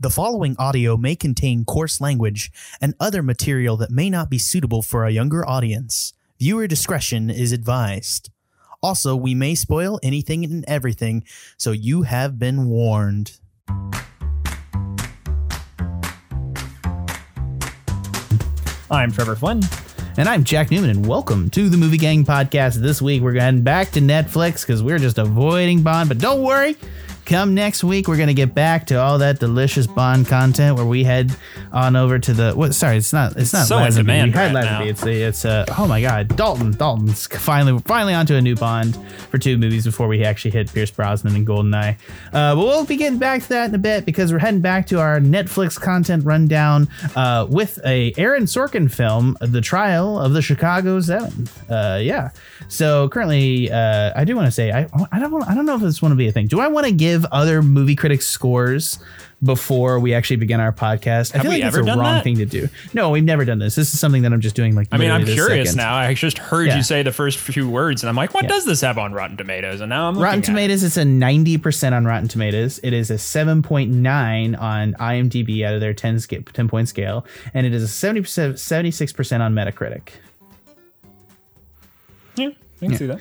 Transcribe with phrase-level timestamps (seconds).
[0.00, 4.80] The following audio may contain coarse language and other material that may not be suitable
[4.80, 6.12] for a younger audience.
[6.38, 8.30] Viewer discretion is advised.
[8.80, 11.24] Also, we may spoil anything and everything,
[11.56, 13.40] so you have been warned.
[18.88, 19.62] I'm Trevor Flynn.
[20.16, 22.76] And I'm Jack Newman, and welcome to the Movie Gang Podcast.
[22.76, 26.08] This week, we're heading back to Netflix because we're just avoiding Bond.
[26.08, 26.76] But don't worry,
[27.28, 30.86] come next week, we're going to get back to all that delicious Bond content where
[30.86, 31.30] we head
[31.70, 32.52] on over to the.
[32.54, 32.74] What?
[32.74, 33.36] Sorry, it's not.
[33.36, 33.96] It's not So in Lazenby.
[33.96, 34.82] demand right now.
[34.82, 36.72] It's a, it's uh oh my god, Dalton.
[36.72, 38.98] Dalton's finally finally onto a new Bond
[39.30, 41.96] for two movies before we actually hit Pierce Brosnan and Goldeneye.
[42.32, 44.86] Uh, but we'll be getting back to that in a bit because we're heading back
[44.88, 50.40] to our Netflix content rundown uh, with a Aaron Sorkin film, The Trial of the
[50.42, 51.48] Chicago Seven.
[51.68, 52.30] Uh, yeah.
[52.68, 55.82] So currently, uh, I do want to say I I don't I don't know if
[55.82, 56.46] this want to be a thing.
[56.46, 58.98] Do I want to give other movie critics scores?
[59.40, 61.98] Before we actually begin our podcast, I Have feel we like it's ever a wrong
[62.14, 62.24] that?
[62.24, 62.68] thing to do.
[62.92, 63.76] No, we've never done this.
[63.76, 64.74] This is something that I'm just doing.
[64.74, 65.76] Like, I mean, I'm curious second.
[65.76, 65.94] now.
[65.94, 66.76] I just heard Yeah.
[66.78, 68.48] you say the first few words, and I'm like, what Yeah.
[68.48, 69.80] does this have on Rotten Tomatoes?
[69.80, 70.46] And now I'm Rotten at it.
[70.46, 72.80] Tomatoes, it's a 90% on Rotten Tomatoes.
[72.82, 77.24] It is a 7.9 on IMDb out of their 10, sca- 10 point scale.
[77.54, 80.08] And it is a 70%, 76% on Metacritic.
[82.34, 82.48] Yeah,
[82.82, 83.20] I can see that.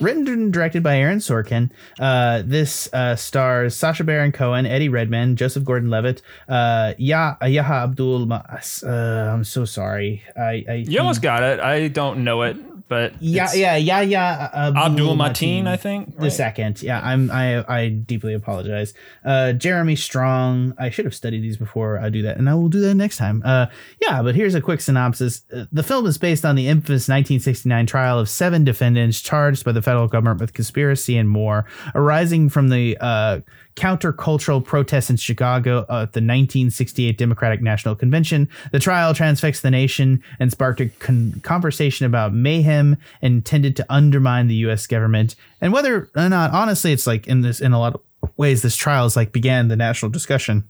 [0.00, 1.70] Written and directed by Aaron Sorkin.
[1.98, 7.84] Uh, this uh, stars Sacha Baron Cohen, Eddie Redmayne, Joseph Gordon Levitt, uh, Yah, Yaha
[7.84, 8.82] Abdul Mas.
[8.84, 10.22] Uh, I'm so sorry.
[10.36, 11.60] I, I, You almost got it.
[11.60, 12.56] I don't know it,
[12.88, 14.48] but Yeah, yeah, yeah, yeah.
[14.76, 16.16] Abdul Mateen, I think.
[16.16, 16.32] the right?
[16.32, 16.82] second.
[16.82, 17.30] Yeah, I'm.
[17.30, 18.94] I I deeply apologize.
[19.24, 20.74] Uh, Jeremy Strong.
[20.78, 23.16] I should have studied these before I do that, and I will do that next
[23.18, 23.42] time.
[23.44, 23.66] Uh,
[24.00, 25.42] yeah, but here's a quick synopsis.
[25.54, 29.72] Uh, The film is based on the infamous 1969 trial of seven defendants charged by
[29.72, 33.40] the federal government with conspiracy and more, arising from the uh,
[33.78, 38.48] countercultural protests in Chicago at the 1968 Democratic National Convention.
[38.72, 44.48] The trial transfixed the nation and sparked a con- conversation about mayhem intended to undermine
[44.48, 44.86] the U.S.
[44.86, 48.62] government and whether or not, honestly, it's like in this in a lot of ways,
[48.62, 50.64] this trial is like began the national discussion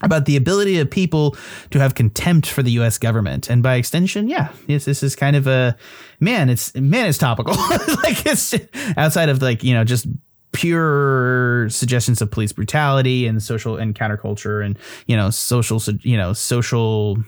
[0.00, 1.36] about the ability of people
[1.70, 2.98] to have contempt for the U.S.
[2.98, 5.76] government, and by extension, yeah, yes, this is kind of a
[6.20, 6.48] man.
[6.48, 7.54] It's man, it's topical.
[8.04, 8.54] like it's
[8.96, 10.06] outside of like you know just
[10.52, 16.32] pure suggestions of police brutality and social and counterculture and you know social you know
[16.32, 17.18] social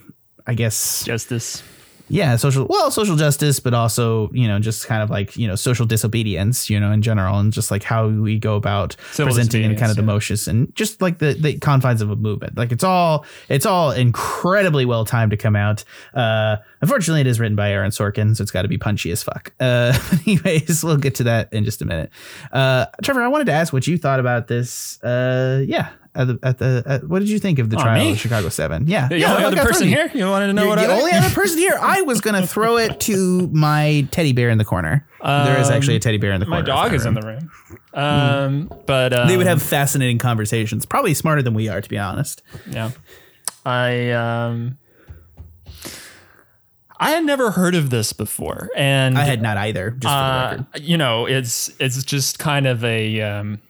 [0.46, 1.62] I guess Justice.
[2.10, 5.54] Yeah social well social justice but also you know just kind of like you know
[5.54, 9.64] social disobedience you know in general and just like how we go about Civil presenting
[9.64, 10.06] and kind of the yeah.
[10.06, 12.56] motions and just like the, the confines of a movement.
[12.56, 15.84] Like it's all it's all incredibly well timed to come out.
[16.12, 19.22] Uh unfortunately it is written by aaron sorkin so it's got to be punchy as
[19.22, 19.52] fuck.
[19.60, 19.96] Uh
[20.26, 22.10] anyways we'll get to that in just a minute.
[22.52, 26.38] Uh trevor i wanted to ask what you thought about this uh yeah at the,
[26.42, 28.12] at the at, what did you think of the Oh, trial me?
[28.12, 29.96] of chicago 7 yeah The yeah only other person front of you.
[29.96, 30.10] here?
[30.14, 31.78] You wanted to know You're what the I only other person here.
[31.80, 35.06] I was gonna throw it to my teddy bear in the corner.
[35.22, 36.60] there is actually a teddy bear in the corner.
[36.62, 37.50] My dog is in the room.
[37.94, 40.84] Um, but um, They would have fascinating conversations.
[40.86, 42.42] Probably smarter than we are, to be honest.
[42.68, 42.90] Yeah.
[43.64, 44.78] I um
[46.98, 48.68] I had never heard of this before.
[48.76, 49.90] And I had not either.
[49.92, 50.82] Just for the uh, record.
[50.82, 53.60] you know, it's it's just kind of a um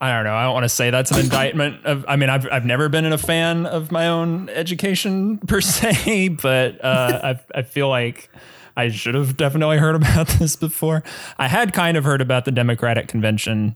[0.00, 0.34] I don't know.
[0.34, 2.04] I don't want to say that's an indictment of.
[2.06, 6.84] I mean, I've I've never been a fan of my own education per se, but
[6.84, 7.20] uh,
[7.54, 8.30] I I feel like
[8.76, 11.02] I should have definitely heard about this before.
[11.36, 13.74] I had kind of heard about the Democratic Convention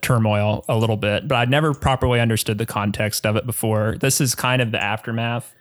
[0.00, 3.96] turmoil a little bit, but I'd never properly understood the context of it before.
[3.98, 5.52] This is kind of the aftermath.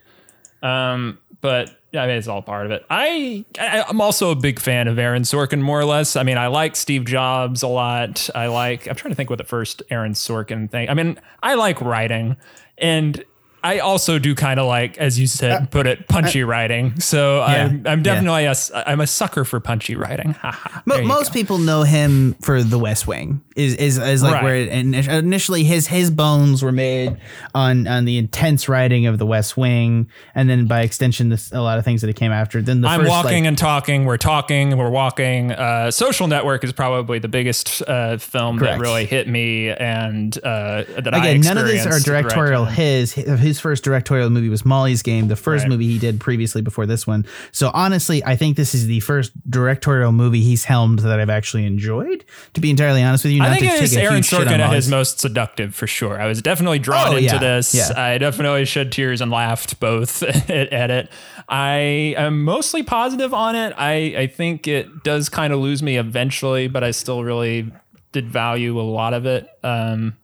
[0.61, 2.85] Um, but yeah, I mean, it's all part of it.
[2.89, 6.17] I, I I'm also a big fan of Aaron Sorkin, more or less.
[6.17, 8.29] I mean, I like Steve Jobs a lot.
[8.35, 8.87] I like.
[8.89, 10.89] I'm trying to think what the first Aaron Sorkin thing.
[10.89, 12.35] I mean, I like writing,
[12.77, 13.23] and
[13.65, 16.99] I also do kind of like, as you said, put it, punchy writing.
[16.99, 18.03] So I'm, Yeah, I'm yeah.
[18.03, 20.33] definitely a, s- I'm a sucker for punchy writing.
[20.33, 20.81] Haha.
[20.85, 21.33] Mo- There you most go.
[21.33, 23.41] people know him for The West Wing.
[23.55, 24.43] Is is, is like Right.
[24.43, 24.67] where it,
[25.07, 27.15] initially his his bones were made
[27.53, 31.61] on on the intense writing of The West Wing, and then by extension, this a
[31.61, 32.61] lot of things that it came after.
[32.61, 34.03] Then the I'm first, walking like, and talking.
[34.03, 34.77] We're talking.
[34.77, 35.53] We're walking.
[35.53, 38.77] Uh, Social Network is probably the biggest uh, film Correct.
[38.77, 42.65] that really hit me, and uh, that I Again, none of these are directorial.
[42.65, 42.83] directly.
[42.83, 45.69] His his first directorial movie was Molly's Game, the first Right.
[45.69, 47.25] movie he did previously before this one.
[47.51, 51.65] So honestly, I think this is the first directorial movie he's helmed that I've actually
[51.65, 52.23] enjoyed.
[52.55, 54.39] To be entirely honest with you, I not think to it is Aaron huge shit
[54.39, 56.21] on Sorkin at his most seductive for sure.
[56.21, 57.73] I was definitely drawn Oh, into yeah, this.
[57.73, 57.91] yeah.
[57.95, 61.09] I definitely shed tears and laughed both at, at it.
[61.49, 63.73] I am mostly positive on it.
[63.77, 67.71] I, I think it does kind of lose me eventually, but I still really
[68.11, 69.47] did value a lot of it.
[69.63, 70.15] Um,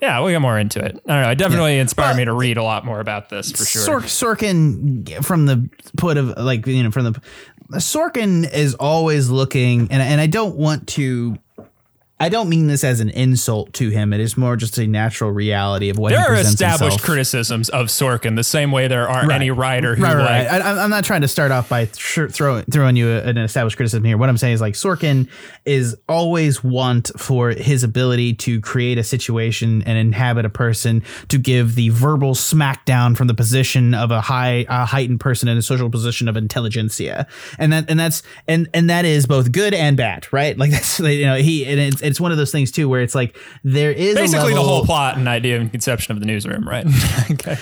[0.00, 1.00] yeah, we'll get more into it.
[1.06, 1.30] I don't know.
[1.30, 4.00] It definitely inspired me to read a lot more about this for sure.
[4.00, 7.20] Sorkin, from the put of like you know from the
[7.74, 11.36] Sorkin is always looking, and and I don't want to.
[12.20, 14.12] I don't mean this as an insult to him.
[14.12, 17.02] It is more just a natural reality of what there he are established himself.
[17.02, 20.46] criticisms of Sorkin, the same way there aren't any writer who right, like right.
[20.48, 23.76] I, I'm- I'm not trying to start off by th- throwing throwing you an established
[23.76, 24.18] criticism here.
[24.18, 25.28] What I'm saying is like Sorkin
[25.64, 31.38] is always want for his ability to create a situation and inhabit a person to
[31.38, 35.62] give the verbal smackdown from the position of a high a heightened person in a
[35.62, 37.26] social position of intelligentsia,
[37.58, 40.58] and that and that's and and that is both good and bad, right?
[40.58, 43.14] Like that's you know he and it's it's one of those things too where it's
[43.14, 46.68] like there is a basically the whole plot and idea and conception of the newsroom,
[46.68, 46.86] right?
[47.30, 47.56] okay.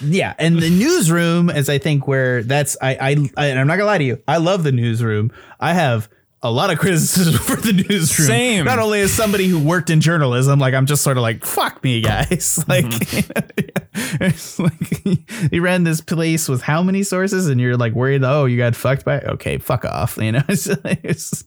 [0.00, 3.76] yeah, and the newsroom is I think where that's I I, I and I'm not
[3.76, 5.32] gonna lie to you, I love the newsroom.
[5.60, 6.08] I have
[6.42, 8.26] a lot of criticism for the newsroom.
[8.26, 8.64] Same.
[8.64, 11.82] Not only as somebody who worked in journalism, like I'm just sort of like fuck
[11.82, 12.64] me, guys.
[12.72, 14.24] Like, mm-hmm.
[14.24, 18.24] it's like you ran this place with how many sources, and you're like worried.
[18.24, 19.20] Oh, you got fucked by.
[19.20, 20.16] Okay, fuck off.
[20.16, 20.42] You know.
[20.48, 21.44] It's, it's,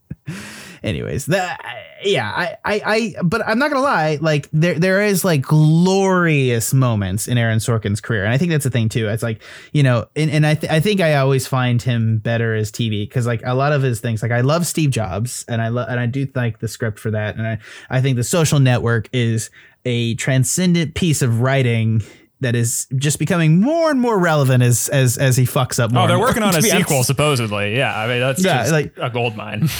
[0.86, 1.60] anyways that
[2.04, 6.74] yeah I, I i but i'm not gonna lie like there there is like glorious
[6.74, 9.42] moments in aaron sorkin's career and i think that's the thing too it's like
[9.74, 13.08] you know and, and i th- i think i always find him better as tv
[13.10, 15.88] because like a lot of his things like i love steve jobs and i love
[15.90, 17.58] and i do like the script for that and i
[17.90, 19.50] i think the social network is
[19.86, 22.02] a transcendent piece of writing
[22.42, 25.94] that is just becoming more and more relevant as as as he fucks up oh,
[25.94, 26.04] more.
[26.04, 26.78] Oh, they're and more, working on a be honest.
[26.88, 27.76] sequel, supposedly.
[27.78, 29.70] Yeah, I mean that's Yeah, just like- a gold mine.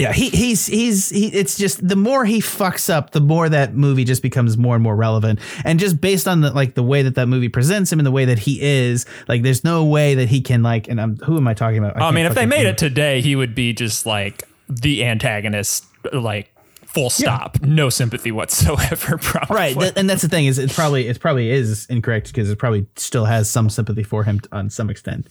[0.00, 3.74] Yeah, he he's he's he, it's just the more he fucks up, the more that
[3.74, 5.40] movie just becomes more and more relevant.
[5.64, 8.10] And just based on the like the way that that movie presents him and the
[8.10, 10.88] way that he is, like there's no way that he can like.
[10.88, 11.96] And I'm who am I talking about?
[11.96, 12.68] I can't mean, if they made think.
[12.68, 16.54] it today, he would be just like the antagonist, like
[16.92, 19.18] full stop, no sympathy whatsoever.
[19.20, 19.56] Probably.
[19.56, 22.58] Right, th- and that's the thing is it's probably it probably is incorrect because it
[22.58, 25.28] probably still has some sympathy for him t- on some extent.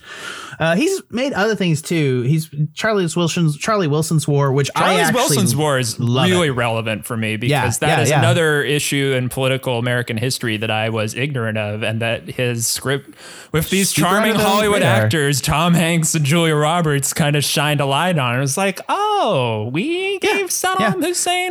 [0.60, 2.22] Uh, he's made other things too.
[2.22, 6.52] He's Charlie Wilson's Charlie Wilson's War, which I Charles actually Wilson's War is really it.
[6.52, 8.20] relevant for me because that yeah, is yeah.
[8.20, 13.16] another issue in political American history that I was ignorant of, and that his script
[13.52, 18.18] with these charming Hollywood actors, Tom Hanks and Julia Roberts, kind of shined a light
[18.18, 18.38] on.
[18.38, 20.92] It was like, oh, we gave Saddam yeah.
[20.92, 21.49] Hussein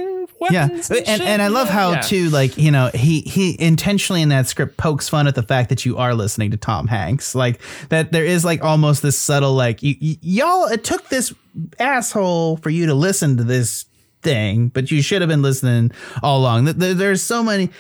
[0.51, 1.21] yeah weapons, and, shit.
[1.21, 2.01] and i love how Yeah.
[2.01, 5.69] too like you know he he intentionally in that script pokes fun at the fact
[5.71, 9.55] that you are listening to tom hanks like that there is like almost this subtle
[9.55, 11.35] like y- y- y'all it took this
[11.81, 13.87] asshole for you to listen to this
[14.29, 15.91] thing but you should have been listening
[16.23, 16.67] all along.
[16.67, 17.71] There's so many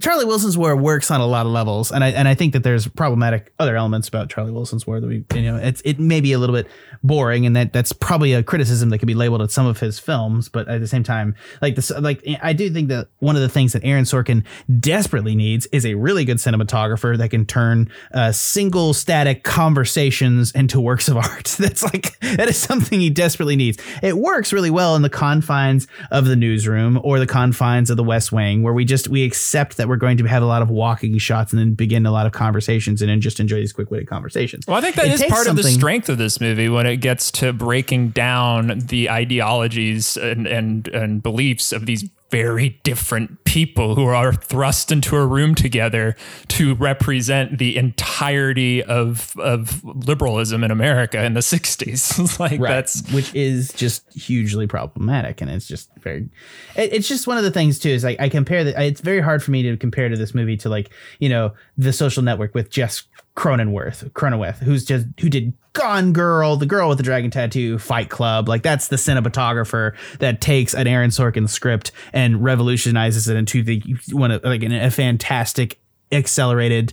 [0.00, 2.62] charlie wilson's war works on a lot of levels and i and i think that
[2.62, 6.20] there's problematic other elements about charlie wilson's war that we you know it's it may
[6.20, 6.66] be a little bit
[7.02, 9.98] boring and that that's probably a criticism that could be labeled at some of his
[9.98, 13.42] films but at the same time like this like i do think that one of
[13.42, 14.44] the things that aaron sorkin
[14.80, 20.80] desperately needs is a really good cinematographer that can turn uh, single static conversations into
[20.80, 21.56] works of art.
[21.58, 23.78] That's like that is something he desperately needs.
[24.02, 28.04] It works really well in the confines of the newsroom or the confines of the
[28.04, 30.70] west wing where we just we accept that we're going to have a lot of
[30.70, 34.08] walking shots and then begin a lot of conversations and then just enjoy these quick-witted
[34.08, 34.66] conversations.
[34.66, 36.98] Well, I think that It is part of the strength of this movie when it
[36.98, 43.94] gets to breaking down the ideologies and, and, and beliefs of these very different people
[43.94, 46.14] who are thrust into a room together
[46.48, 52.38] to represent the entirety of of liberalism in America in the 60s.
[52.40, 56.28] like that's which is just hugely problematic and it's just very
[56.76, 59.20] it, it's just one of the things too is like i compare that it's very
[59.20, 62.54] hard for me to compare to this movie to like you know the social network
[62.54, 63.04] with jeff
[63.38, 68.10] cronenweth cronenweth who's just who did gone girl the girl with the dragon tattoo fight
[68.10, 68.48] club.
[68.48, 73.80] Like that's the cinematographer that takes an aaron sorkin script and revolutionizes it into the
[74.10, 75.78] one of like a fantastic
[76.10, 76.92] accelerated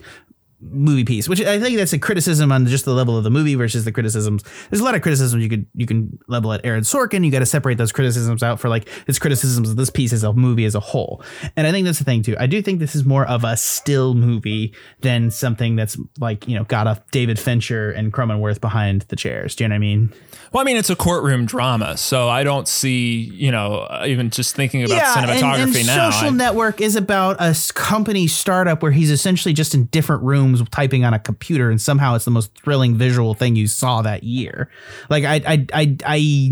[0.72, 3.56] movie piece, which I think that's a criticism on just the level of the movie
[3.56, 4.44] versus the criticisms.
[4.70, 7.26] There's a lot of criticisms you could you can level at Aaron Sorkin.
[7.26, 10.24] You got to separate those criticisms out for like his criticisms of this piece as
[10.24, 11.24] a movie as a whole.
[11.56, 12.36] And I think that's the thing too.
[12.40, 16.56] I do think this is more of a still movie than something that's like you
[16.56, 19.56] know got a David Fincher and Cronenweth behind the chairs.
[19.56, 20.14] Do you know what I mean?
[20.56, 24.30] well, I mean, it's a courtroom drama, so I don't see, you know, uh, even
[24.30, 26.10] just thinking about cinematography and, and now.
[26.12, 30.55] Social I- Network is about a company startup where he's essentially just in different rooms
[30.64, 34.24] typing on a computer, and somehow it's the most thrilling visual thing you saw that
[34.24, 34.70] year.
[35.10, 36.52] Like I, I, I, I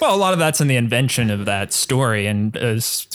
[0.00, 3.06] Well, a lot of that's in the invention of that story, and as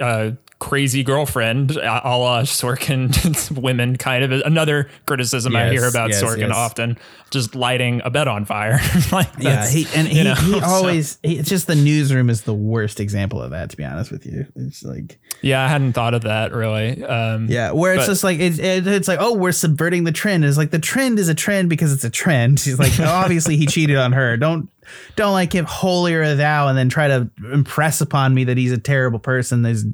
[0.00, 0.32] uh,
[0.64, 6.48] crazy girlfriend, a la Sorkin women, kind of another criticism I hear about yes, Sorkin
[6.48, 6.56] yes.
[6.56, 6.96] often,
[7.30, 8.80] just lighting a bed on fire.
[9.12, 12.42] like Yeah, he and he, know, he so- always he, it's just the newsroom is
[12.42, 14.46] the worst example of that to be honest with you.
[14.56, 17.04] It's like yeah, I hadn't thought of that really.
[17.04, 20.12] Um, yeah, where it's But- just like it's it, it's like oh we're subverting the
[20.12, 20.46] trend.
[20.46, 22.58] It's like the trend is a trend because it's a trend.
[22.58, 24.38] She's like obviously he cheated on her.
[24.38, 24.70] Don't
[25.16, 28.78] don't like give holier thou and then try to impress upon me that he's a
[28.78, 29.62] terrible person.
[29.62, 29.84] That's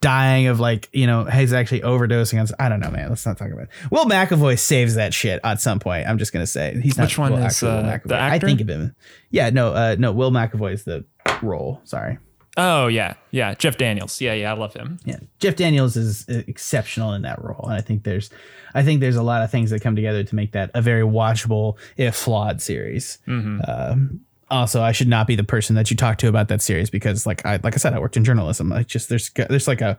[0.00, 2.46] dying of like you know he's actually overdosing on.
[2.58, 3.08] I don't know, man.
[3.08, 3.70] Let's not talk about it.
[3.90, 6.06] Will McAvoy saves that shit at some point.
[6.06, 7.04] I'm just gonna say he's not.
[7.04, 8.94] Which one Will, is, actual Will uh, the I think of him.
[9.30, 10.12] Yeah, no, uh, no.
[10.12, 11.04] Will McAvoy is the
[11.42, 11.80] role.
[11.84, 12.18] Sorry.
[12.56, 13.54] Oh yeah, yeah.
[13.54, 14.20] Jeff Daniels.
[14.20, 14.52] Yeah, yeah.
[14.52, 14.98] I love him.
[15.04, 18.30] Yeah, Jeff Daniels is uh, exceptional in that role, and I think there's,
[18.74, 21.02] I think there's a lot of things that come together to make that a very
[21.02, 23.18] watchable, if flawed, series.
[23.26, 26.90] Um, also, I should not be the person that you talk to about that series
[26.90, 28.72] because, like I like I said, I worked in journalism.
[28.72, 29.98] I just there's there's like a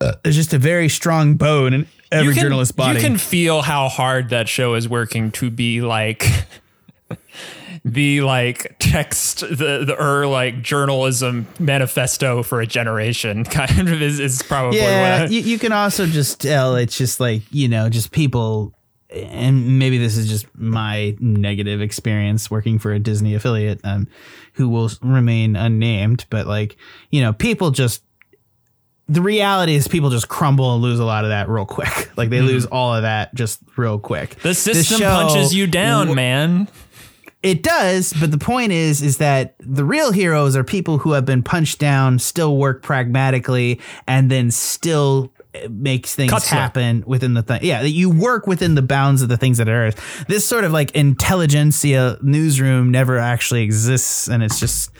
[0.00, 2.98] uh, there's just a very strong bone in every you can, journalist's body.
[2.98, 6.26] You can feel how hard that show is working to be like
[7.84, 14.20] the like text the the or like journalism manifesto for a generation kind of is,
[14.20, 17.68] is probably yeah, what I, you, you can also just tell it's just like you
[17.68, 18.74] know just people
[19.14, 24.08] and maybe this is just my negative experience working for a disney affiliate um,
[24.54, 26.76] who will remain unnamed but like
[27.10, 28.02] you know people just
[29.08, 32.10] the reality is people just crumble and lose a lot of that real quick.
[32.16, 34.36] Like they lose all of that just real quick.
[34.36, 36.68] The system show punches you down, man.
[37.42, 41.24] it does, but the point is, is that the real heroes are people who have
[41.24, 45.33] been punched down, still work pragmatically, and then still
[45.70, 46.48] makes things Kunstler.
[46.48, 47.60] happen within the thing.
[47.62, 49.92] Yeah, that you work within the bounds of the things that are.
[50.28, 54.90] This sort of like intelligentsia newsroom never actually exists, and it's just.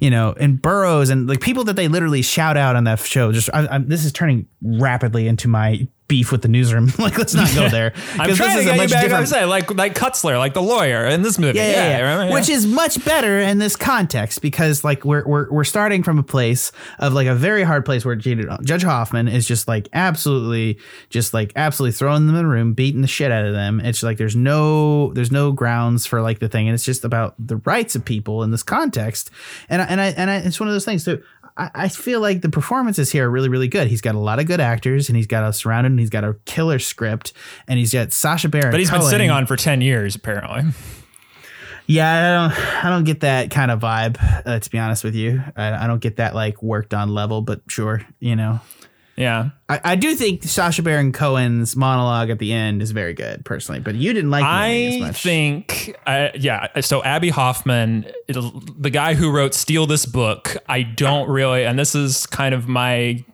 [0.00, 3.30] You know, and Burrows and like people that they literally shout out on that show.
[3.30, 6.92] Just I, this is turning rapidly into my beef with the newsroom.
[6.98, 7.92] like, let's not go there.
[8.12, 9.12] I'm trying this to is a get you back.
[9.12, 11.58] I'm saying like like Kunstler, like the lawyer in this movie.
[11.58, 12.24] yeah, yeah, yeah.
[12.24, 12.32] Yeah.
[12.32, 16.22] Which is much better in this context because like we're we're we're starting from a
[16.22, 20.78] place of like a very hard place where Judge Hoffman is just like absolutely
[21.10, 23.80] just like absolutely throwing them in the room, beating the shit out of them.
[23.80, 27.34] It's like there's no there's no grounds for like the thing, and it's just about
[27.38, 29.30] the rights of people in this context.
[29.68, 31.22] And I, and I and I, it's one of those things too.
[31.56, 33.88] I I feel like the performances here are really, really good.
[33.88, 36.24] He's got a lot of good actors, and he's got a surrounded, and he's got
[36.24, 37.32] a killer script,
[37.68, 38.70] and he's got Sacha Baron.
[38.70, 40.72] but he's been sitting on for ten years apparently.
[41.86, 44.16] Yeah, I don't, I don't get that kind of vibe.
[44.46, 47.42] Uh, to be honest with you, I, I don't get that like worked on level.
[47.42, 48.60] But sure, you know,
[49.16, 49.50] Yeah.
[49.68, 53.80] I, I do think Sacha Baron Cohen's monologue at the end is very good, personally.
[53.80, 55.10] But you didn't like it as much.
[55.10, 56.80] I think, uh, yeah.
[56.80, 61.94] So Abbie Hoffman, the guy who wrote "Steal This Book," I don't really, and this
[61.94, 63.24] is kind of my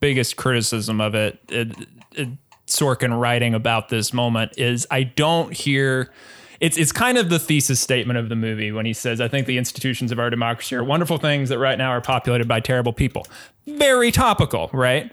[0.00, 1.74] biggest criticism of it, it,
[2.12, 2.28] it.
[2.66, 6.12] Sorkin writing about this moment is I don't hear.
[6.60, 9.46] It's it's kind of the thesis statement of the movie when he says, "I think
[9.46, 12.92] the institutions of our democracy are wonderful things that right now are populated by terrible
[12.92, 13.26] people."
[13.66, 15.10] Very topical, right?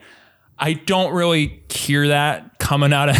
[0.58, 3.18] I don't really hear that coming out of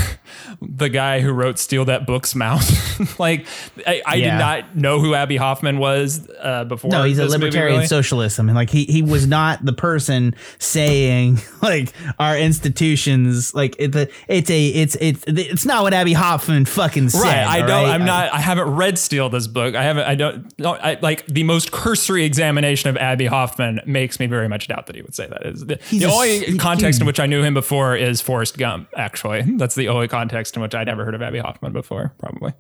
[0.62, 3.20] the guy who wrote "Steal That Book's" mouth.
[3.20, 3.46] like,
[3.86, 4.32] I, I Yeah.
[4.32, 6.92] did not know who Abbie Hoffman was uh, before.
[6.92, 7.88] No, he's a this movie, libertarian really.
[7.88, 8.40] socialist.
[8.40, 13.92] I mean, like he he was not the person saying like our institutions like it,
[13.92, 17.22] the, it's a it's it's it's not what Abbie Hoffman fucking said.
[17.22, 17.70] Right, I don't.
[17.70, 17.94] right?
[17.94, 18.32] I'm not.
[18.34, 20.04] I haven't read "Steal This Book." I haven't.
[20.06, 20.58] I don't.
[20.60, 24.88] No, I, like the most cursory examination of Abbie Hoffman makes me very much doubt
[24.88, 25.46] that he would say that.
[25.46, 28.90] Is the, the only context in which I knew him before is Forrest Gump.
[28.96, 32.54] Actually, that's the only context in which I'd never heard of Abbie Hoffman before, probably,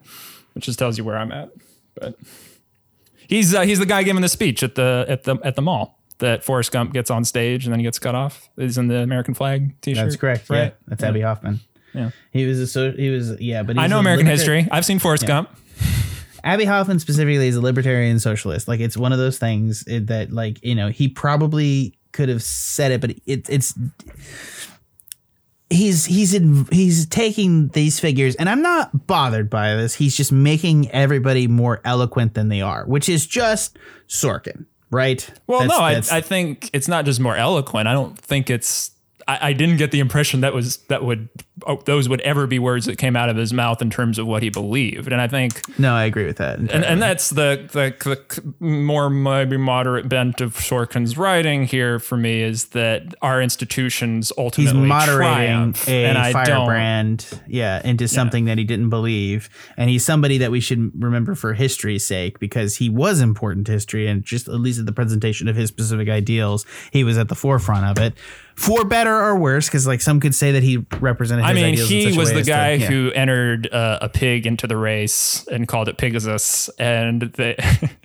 [0.54, 1.50] which just tells you where I'm at.
[2.00, 2.16] But
[3.28, 6.00] he's uh, he's the guy giving the speech at the at the at the mall
[6.20, 8.50] that Forrest Gump gets on stage and then he gets cut off.
[8.56, 10.06] He's in the American flag T-shirt.
[10.06, 10.50] That's correct.
[10.50, 10.76] Yeah, right?
[10.88, 11.60] that's Abbie Hoffman.
[11.94, 12.12] Yeah.
[12.32, 14.68] He was a so he was yeah, but I know American history.
[14.72, 15.50] I've seen Forrest Gump.
[16.44, 18.68] Abbie Hoffman specifically is a libertarian socialist.
[18.68, 22.92] Like it's one of those things that like you know he probably could have said
[22.92, 23.74] it, but it, it's
[25.76, 29.96] he's he's in he's taking these figures, and I'm not bothered by this.
[29.96, 33.78] He's just making everybody more eloquent than they are, which is just
[34.08, 35.30] Sorkin, right?
[35.48, 37.88] Well, That's- no, I, I think it's not just more eloquent.
[37.88, 38.92] I don't think it's.
[39.28, 41.30] I, I didn't get the impression that was that would
[41.66, 44.28] Oh, those would ever be words that came out of his mouth in terms of
[44.28, 45.10] what he believed.
[45.12, 46.60] And I think, no, I agree with that.
[46.60, 52.18] and, and that's the, the the more maybe moderate bent of Sorkin's writing here for
[52.18, 56.46] me is that our institutions ultimately he's moderating triumph, a and I don't.
[56.46, 61.36] firebrand, yeah, into something that he didn't believe, and he's somebody that we should remember
[61.36, 64.92] for history's sake because he was important to history, and just at least at the
[64.92, 68.14] presentation of his specific ideals, he was at the forefront of it.
[68.56, 71.45] for better or worse, because like some could say that he represented.
[71.46, 72.88] I mean, he was the as to- guy yeah.
[72.88, 77.56] who entered uh, a pig into the race and called it Pigasus, And they,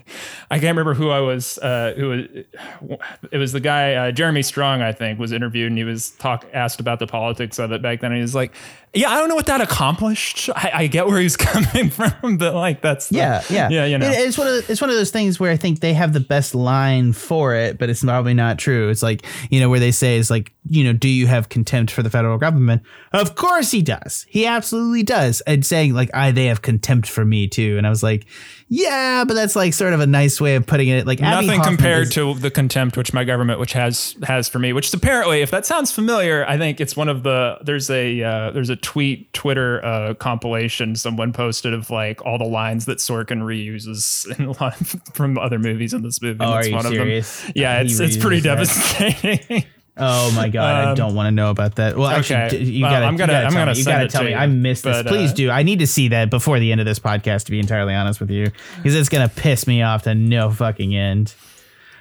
[0.53, 1.59] I can't remember who I was.
[1.59, 2.99] Uh, who was?
[3.31, 6.45] It was the guy uh, Jeremy Strong, I think, was interviewed and he was talk
[6.53, 8.11] asked about the politics of it back then.
[8.11, 8.53] And he was like,
[8.93, 10.51] "Yeah, I don't know what that accomplished.
[10.57, 13.85] I, I get where he's coming from, but like that's the- Yeah, yeah, yeah.
[13.85, 15.79] You know, It- it's one of the, it's one of those things where I think
[15.81, 18.89] they have the best line for it, but it's probably not true.
[18.89, 21.93] It's like you know where they say is like you know, do you have contempt
[21.93, 22.83] for the federal government?
[23.13, 24.27] Of course he does.
[24.29, 25.41] He absolutely does.
[25.43, 28.27] And saying like, I they have contempt for me too, and I was like,
[28.73, 31.07] yeah, but that's like sort of a nice way of putting it.
[31.07, 34.49] Like Abbie Nothing Hoffman compared is- to the contempt which my government which has has
[34.49, 37.59] for me which is apparently if that sounds familiar i think it's one of the
[37.63, 42.45] there's a uh, there's a tweet twitter uh, compilation someone posted of like all the
[42.45, 46.53] lines that sorkin reuses in a lot of, from other movies in this movie Oh,
[46.53, 47.41] That's are you one serious?
[47.41, 48.57] of them yeah He it's it's pretty that.
[48.57, 49.65] devastating
[50.03, 51.97] Oh my god, I Um, don't want to know about that.
[51.97, 52.59] Well, actually, okay.
[52.63, 53.05] you gotta.
[53.05, 53.79] I'm gonna- you gotta I'm tell gonna me.
[53.79, 54.31] You gotta tell me.
[54.31, 54.37] you.
[54.37, 55.03] I missed this.
[55.03, 55.51] Please uh, do.
[55.51, 57.45] I need to see that before the end of this podcast.
[57.45, 60.97] To be entirely honest with you, because it's gonna piss me off to no fucking
[60.97, 61.35] end.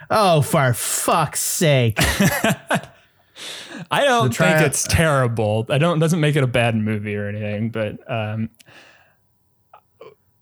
[0.09, 1.99] Oh, for fuck's sake!
[3.91, 7.69] i don't think it's terrible i don't doesn't make it a bad movie or anything
[7.69, 8.49] but um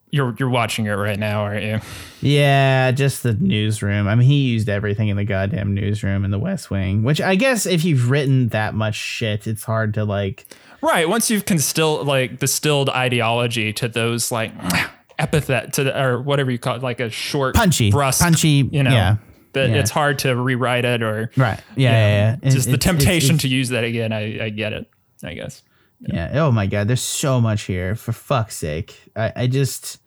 [0.09, 1.81] you're you're watching it right now aren't you
[2.21, 4.07] yeah, just the newsroom.
[4.07, 7.03] I mean, he used everything in the goddamn newsroom in the West Wing.
[7.03, 10.47] Which I guess if you've written that much shit, it's hard to like.
[10.81, 11.07] Right.
[11.07, 14.51] Once you've constilled like distilled ideology to those like
[15.19, 18.83] epithet to the, or whatever you call it, like a short Punchy, brusque, punchy, you
[18.83, 19.17] know, yeah,
[19.53, 19.77] that yeah.
[19.77, 21.59] it's hard to rewrite it or Right.
[21.75, 21.91] Yeah.
[21.91, 22.37] Yeah.
[22.41, 22.49] yeah.
[22.49, 24.11] just the temptation to use that again.
[24.11, 24.89] I, I get it.
[25.23, 25.63] I guess.
[25.99, 26.31] Yeah.
[26.35, 26.87] Oh my God.
[26.87, 27.95] There's so much here.
[27.95, 28.99] For fuck's sake.
[29.15, 29.99] I, I just.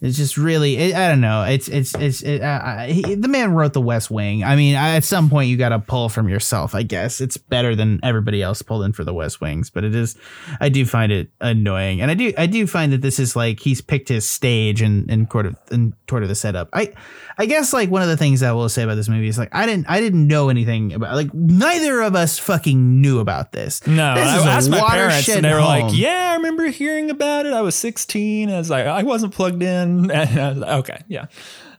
[0.00, 0.76] It's just really.
[0.76, 1.42] It, I don't know.
[1.42, 2.22] It's it's it's.
[2.22, 4.42] It, uh, he, the man wrote The West Wing.
[4.42, 6.74] I mean, I, at some point you got to pull from yourself.
[6.74, 9.68] I guess it's better than everybody else pulled in for The West Wings.
[9.68, 10.16] But it is.
[10.58, 13.60] I do find it annoying, and I do I do find that this is like
[13.60, 16.70] he's picked his stage and and sort of and sort of the setup.
[16.72, 16.94] I
[17.36, 19.54] I guess like one of the things I will say about this movie is like
[19.54, 23.86] I didn't I didn't know anything about like neither of us fucking knew about this.
[23.86, 25.88] No, this I asked my parents and they were home.
[25.88, 27.52] like, "Yeah, I remember hearing about it.
[27.52, 31.26] I was 16." I was like, "I wasn't plugged in." And I was "Okay, yeah."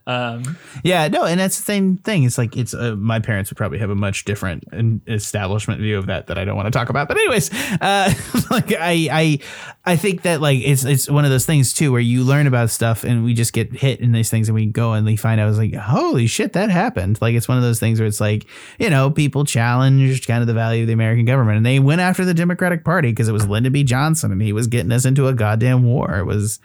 [0.04, 2.24] Um, Yeah, no, and that's the same thing.
[2.24, 4.64] It's like it's uh, my parents would probably have a much different
[5.06, 7.06] establishment view of that that I don't want to talk about.
[7.06, 8.12] But anyways, uh,
[8.50, 9.38] like I I
[9.84, 12.70] I think that like it's it's one of those things too where you learn about
[12.70, 15.40] stuff and we just get hit in these things and we go and we find
[15.40, 17.20] out it's like holy shit that happened.
[17.22, 18.46] Like it's one of those things where it's like
[18.80, 22.00] you know people challenged kind of the value of the American government and they went
[22.00, 23.84] after the Democratic Party because it was Lyndon B.
[23.84, 26.18] Johnson and he was getting us into a goddamn war.
[26.18, 26.58] It was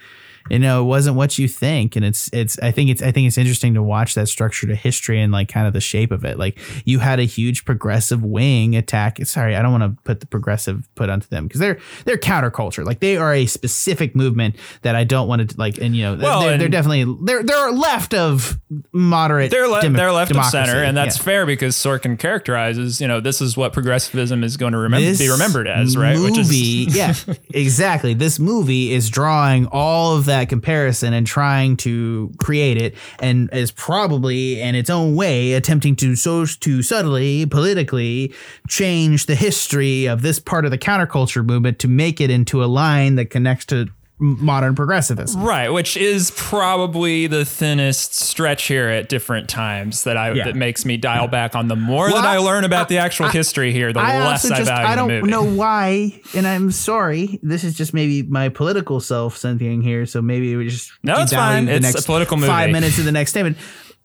[0.49, 1.95] you know, it wasn't what you think.
[1.95, 4.75] And it's, it's, I think it's, I think it's interesting to watch that structure to
[4.75, 6.37] history and like kind of the shape of it.
[6.37, 9.17] Like you had a huge progressive wing attack.
[9.25, 12.85] Sorry, I don't want to put the progressive put onto them because they're, they're counterculture.
[12.85, 16.15] Like they are a specific movement that I don't want to like, and you know,
[16.15, 18.59] Well, they're, they're definitely, they're, they're left of
[18.91, 19.51] moderate.
[19.51, 21.23] they're le- demo- they're left of center, and that's Yeah.
[21.23, 25.19] fair because Sorkin characterizes, you know, this is what progressivism is going to remember This
[25.19, 26.15] be remembered as, right?
[26.15, 27.13] Movie, Which is yeah,
[27.53, 28.13] exactly.
[28.13, 33.71] This movie is drawing all of that comparison and trying to create it, and is
[33.71, 38.33] probably in its own way attempting to so to subtly politically
[38.67, 42.65] change the history of this part of the counterculture movement to make it into a
[42.65, 43.87] line that connects to
[44.19, 45.43] modern progressivism.
[45.43, 50.45] Right, which is probably the thinnest stretch here at different times that I Yeah.
[50.45, 52.97] that makes me dial back on the more Well, that I I- learn about the
[52.97, 56.71] actual history here, the I less I just value I don't know why, and I'm
[56.71, 57.39] sorry.
[57.43, 60.05] This is just maybe my political self something here.
[60.07, 61.65] So maybe we just No, it's fine.
[61.65, 62.47] the It's next a political movie.
[62.47, 63.57] Five minutes of the next statement.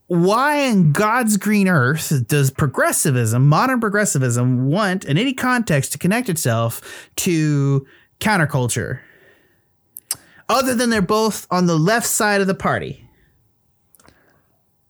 [0.09, 6.29] Why in God's green earth does progressivism, modern progressivism, want in any context to connect
[6.29, 6.83] itself
[7.17, 7.87] to
[8.21, 8.99] counterculture?
[10.53, 13.09] Other than they're both on the left side of the party.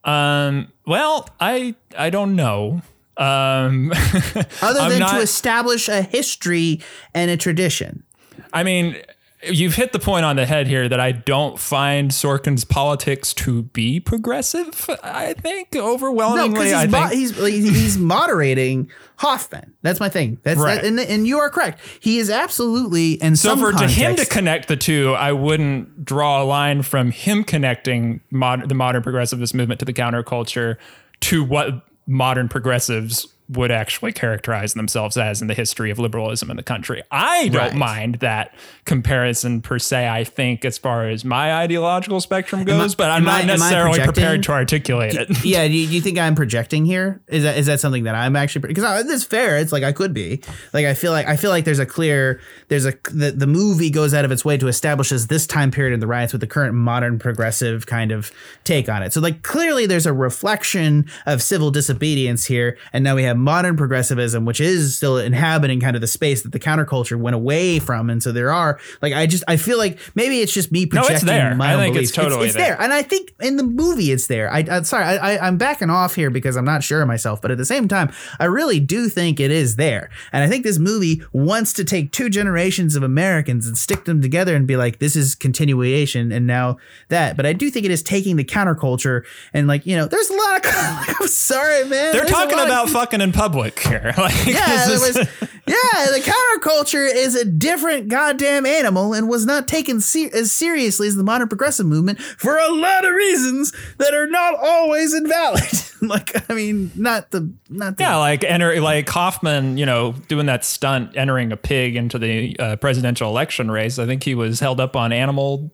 [0.03, 2.81] Um, well, I I don't know.
[3.15, 3.91] Um,
[4.61, 6.81] Other than not- to establish a history
[7.13, 8.03] and a tradition.
[8.51, 8.97] I mean,
[9.45, 13.63] you've hit the point on the head here that I don't find Sorkin's politics to
[13.63, 14.89] be progressive.
[15.03, 19.73] I think No, overwhelmingly, I he's, think he's he's moderating Hoffman.
[19.81, 20.39] That's my thing.
[20.43, 20.75] That's Right.
[20.75, 21.79] that, and, and you are correct.
[21.99, 26.41] He is absolutely and So for to him to connect the two, I wouldn't draw
[26.41, 30.77] a line from him connecting mod- the modern progressivist movement to the counterculture
[31.21, 36.57] to what modern progressives would actually characterize themselves as in the history of liberalism in
[36.57, 37.03] the country.
[37.11, 37.75] I don't Right.
[37.75, 40.07] mind that comparison per se.
[40.07, 44.43] I think as far as my ideological spectrum goes, but I'm not I necessarily prepared
[44.43, 45.43] to articulate it.
[45.45, 47.21] yeah, do you, do you think I'm projecting here?
[47.27, 49.57] Is that is that something that I'm actually because uh, it's fair?
[49.57, 50.41] It's like I could be.
[50.71, 53.89] Like I feel like I feel like there's a clear there's a the, the movie
[53.89, 56.47] goes out of its way to establishes this time period in the riots with the
[56.47, 58.31] current modern progressive kind of
[58.63, 59.11] take on it.
[59.13, 63.77] So like clearly there's a reflection of civil disobedience here, and now we have modern
[63.77, 68.09] progressivism, which is still inhabiting kind of the space that the counterculture went away from,
[68.09, 71.13] and so there are like I just I feel like maybe it's just me projecting
[71.13, 71.55] no, it's there.
[71.55, 72.75] my I own think it's totally it's, there.
[72.75, 72.81] there.
[72.81, 74.51] And I think in the movie it's there.
[74.51, 77.41] I, I'm sorry, I, I, I'm backing off here because I'm not sure of myself,
[77.41, 80.09] but at the same time, I really do think it is there.
[80.31, 84.21] And I think this movie wants to take two generations of Americans and stick them
[84.21, 86.77] together and be like, this is continuation and now
[87.09, 87.35] that.
[87.35, 90.35] But I do think it is taking the counterculture and like, you know, there's a
[90.35, 90.71] lot of,
[91.21, 91.89] I'm sorry, man.
[91.89, 94.13] They're There's talking lot of- about fucking in public here.
[94.17, 99.67] Like, yeah, is- was, yeah, the counterculture is a different goddamn animal and was not
[99.67, 104.13] taken se- as seriously as the modern progressive movement for a lot of reasons that
[104.13, 105.63] are not always invalid.
[106.01, 110.45] like, I mean, not the, not the, Yeah, like enter like Hoffman, you know, doing
[110.45, 113.97] that stunt, entering a pig into the uh, presidential election race.
[113.99, 115.73] I think he was held up on animal,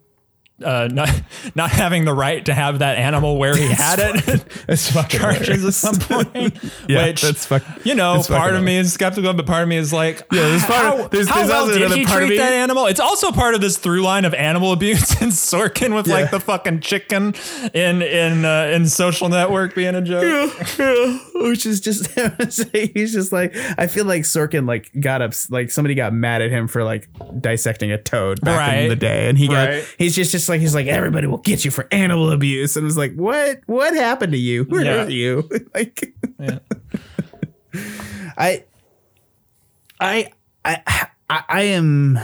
[0.64, 1.10] uh, not
[1.56, 4.44] not having the right to have that animal where he had it.
[4.68, 6.58] It's fucking charges at some point.
[6.88, 9.78] Yeah, which that's fuck- you know, part of me is skeptical, but part of me
[9.78, 12.54] is like, yeah, there's part of- how, there's- how there's well did he treat that
[12.54, 12.86] animal?
[12.88, 16.16] It's also part of this through line of animal abuse and Sorkin with Yeah.
[16.16, 17.34] like the fucking chicken
[17.74, 20.54] in in uh, in Social Network being a joke.
[21.36, 22.08] which is just
[22.74, 26.52] he's just like I feel like Sorkin like got up like somebody got mad at
[26.52, 27.08] him for like
[27.40, 28.78] dissecting a toad back Right.
[28.84, 29.96] in the day and he got Right.
[29.98, 32.76] he's just just like he's like everybody will get you for animal abuse.
[32.76, 33.60] And it was like what?
[33.68, 34.64] What happened to you?
[34.66, 35.04] Where Yeah.
[35.06, 35.50] are you?
[35.74, 36.60] Like Yeah.
[38.38, 38.64] I
[40.00, 40.32] I
[40.66, 42.20] I I I am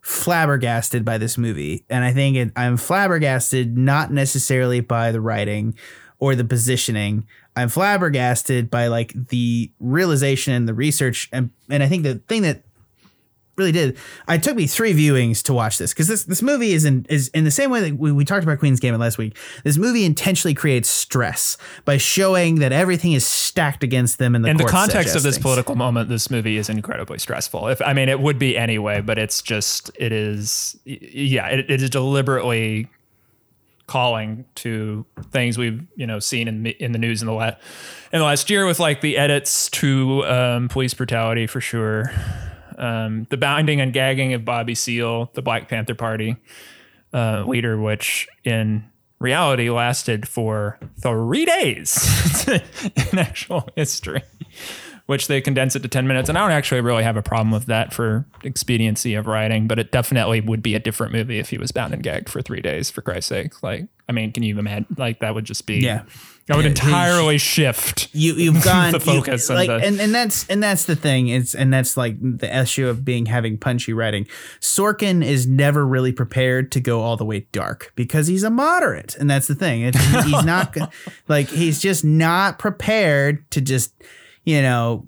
[0.00, 5.76] flabbergasted by this movie and I think it, I'm flabbergasted not necessarily by the writing
[6.18, 7.26] or the positioning.
[7.56, 12.42] I'm flabbergasted by like the realization and the research and and I think the thing
[12.42, 12.62] that
[13.56, 13.96] really did
[14.28, 17.28] I took me three viewings to watch this because this this movie is in is
[17.28, 20.04] in the same way that we, we talked about Queen's Gambit last week this movie
[20.04, 24.64] intentionally creates stress by showing that everything is stacked against them in the in the
[24.64, 25.42] context of this adjustings.
[25.42, 27.68] political moment, this movie is incredibly stressful.
[27.68, 30.78] If I mean, it would be anyway, but it's just it is.
[30.84, 32.88] Yeah, it, it is deliberately
[33.86, 37.56] calling to things we've you know seen in the- in the news in the last
[38.12, 42.10] in the last year with like the edits to um, police brutality for sure,
[42.76, 46.36] um, the binding and gagging of Bobby Seale, the Black Panther Party
[47.12, 48.84] uh, leader, which in
[49.18, 52.46] reality lasted for three days
[53.12, 54.22] in actual history,
[55.06, 56.28] which they condense it to 10 minutes.
[56.28, 59.78] And I don't actually really have a problem with that for expediency of writing, but
[59.78, 62.60] it definitely would be a different movie if he was bound and gagged for three
[62.60, 63.62] days, for Christ's sake.
[63.62, 64.86] Like, I mean, can you imagine?
[64.96, 65.76] Like, that would just be.
[65.78, 66.02] Yeah.
[66.46, 68.08] That would entirely shift.
[68.14, 71.26] you you've gone The you- focus and the- and, and that's and that's the thing
[71.26, 74.28] it's and that's like the issue of being having punchy writing
[74.60, 79.16] sorkin is never really prepared to go all the way dark because he's a moderate
[79.16, 80.76] and that's the thing it's, he's not
[81.28, 83.92] like he's just not prepared to just
[84.44, 85.04] you know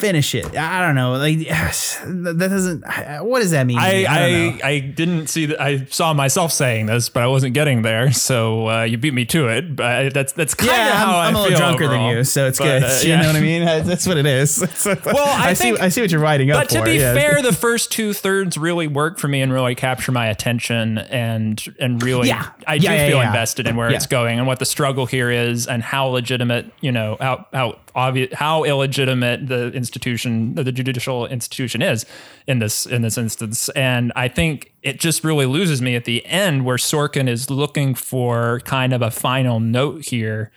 [0.00, 2.82] finish it i don't know like that doesn't
[3.24, 4.58] what does that mean I know.
[4.64, 5.60] I, I didn't see that.
[5.60, 8.12] I saw myself saying this, but I wasn't getting there.
[8.12, 9.74] So uh, you beat me to it.
[9.76, 12.08] But that's that's kind of yeah, how I'm, I'm I a little drunker overall.
[12.08, 12.82] than you, so it's But, good.
[12.84, 13.20] uh, you yeah.
[13.20, 13.64] know what I mean?
[13.64, 14.58] That's what it is.
[14.84, 17.14] well, I see, think- I see what you're writing up But to be yeah.
[17.14, 21.62] fair, the first two thirds really work for me and really capture my attention and
[21.78, 22.50] and really Yeah.
[22.66, 25.82] I do feel invested in where it's going and what the struggle here is and
[25.82, 32.06] how legitimate, you know, how how obvious how illegitimate the institution the judicial institution is
[32.46, 33.68] in this in this instance.
[33.70, 37.94] And I think it just really loses me at the end where Sorkin is looking
[37.94, 40.50] for kind of a final note here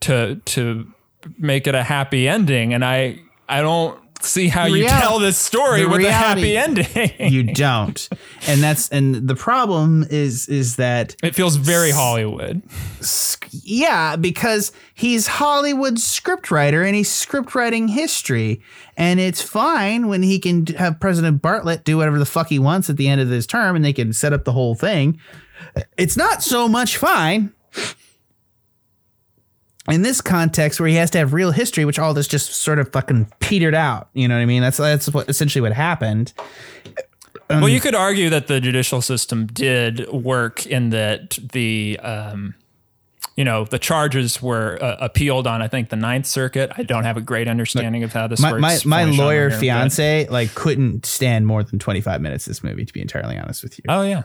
[0.00, 0.92] to to
[1.38, 5.82] make it a happy ending and I I don't see how you tell this story
[5.82, 7.32] the with reality- a happy ending.
[7.32, 8.08] you don't.
[8.46, 12.62] And that's and the problem is is that it feels very Hollywood.
[13.50, 18.60] yeah because he's hollywood scriptwriter and he's scriptwriting history.
[18.96, 22.90] And it's fine when he can have president bartlet do whatever the fuck he wants
[22.90, 25.18] at the end of his term and they can set up the whole thing.
[25.96, 27.52] It's not so much fine
[29.88, 32.78] in this context where he has to have real history which all this just sort
[32.78, 36.32] of fucking petered out you know what i mean that's that's what essentially what happened
[37.50, 42.54] well, you could argue that the judicial system did work in that the um,
[43.38, 46.72] you know, the charges were uh, appealed on, I think, the Ninth Circuit.
[46.76, 48.84] I don't have a great understanding of how this My works.
[48.84, 52.84] my, my lawyer here, but- fiance like couldn't stand more than 25 minutes this movie
[52.84, 53.84] to be entirely honest with you.
[53.88, 54.24] Oh yeah,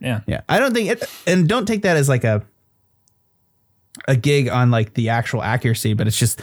[0.00, 0.20] yeah.
[0.26, 2.44] Yeah, I don't think it, and don't take that as like a
[4.06, 6.40] a gig on like the actual accuracy, but it's just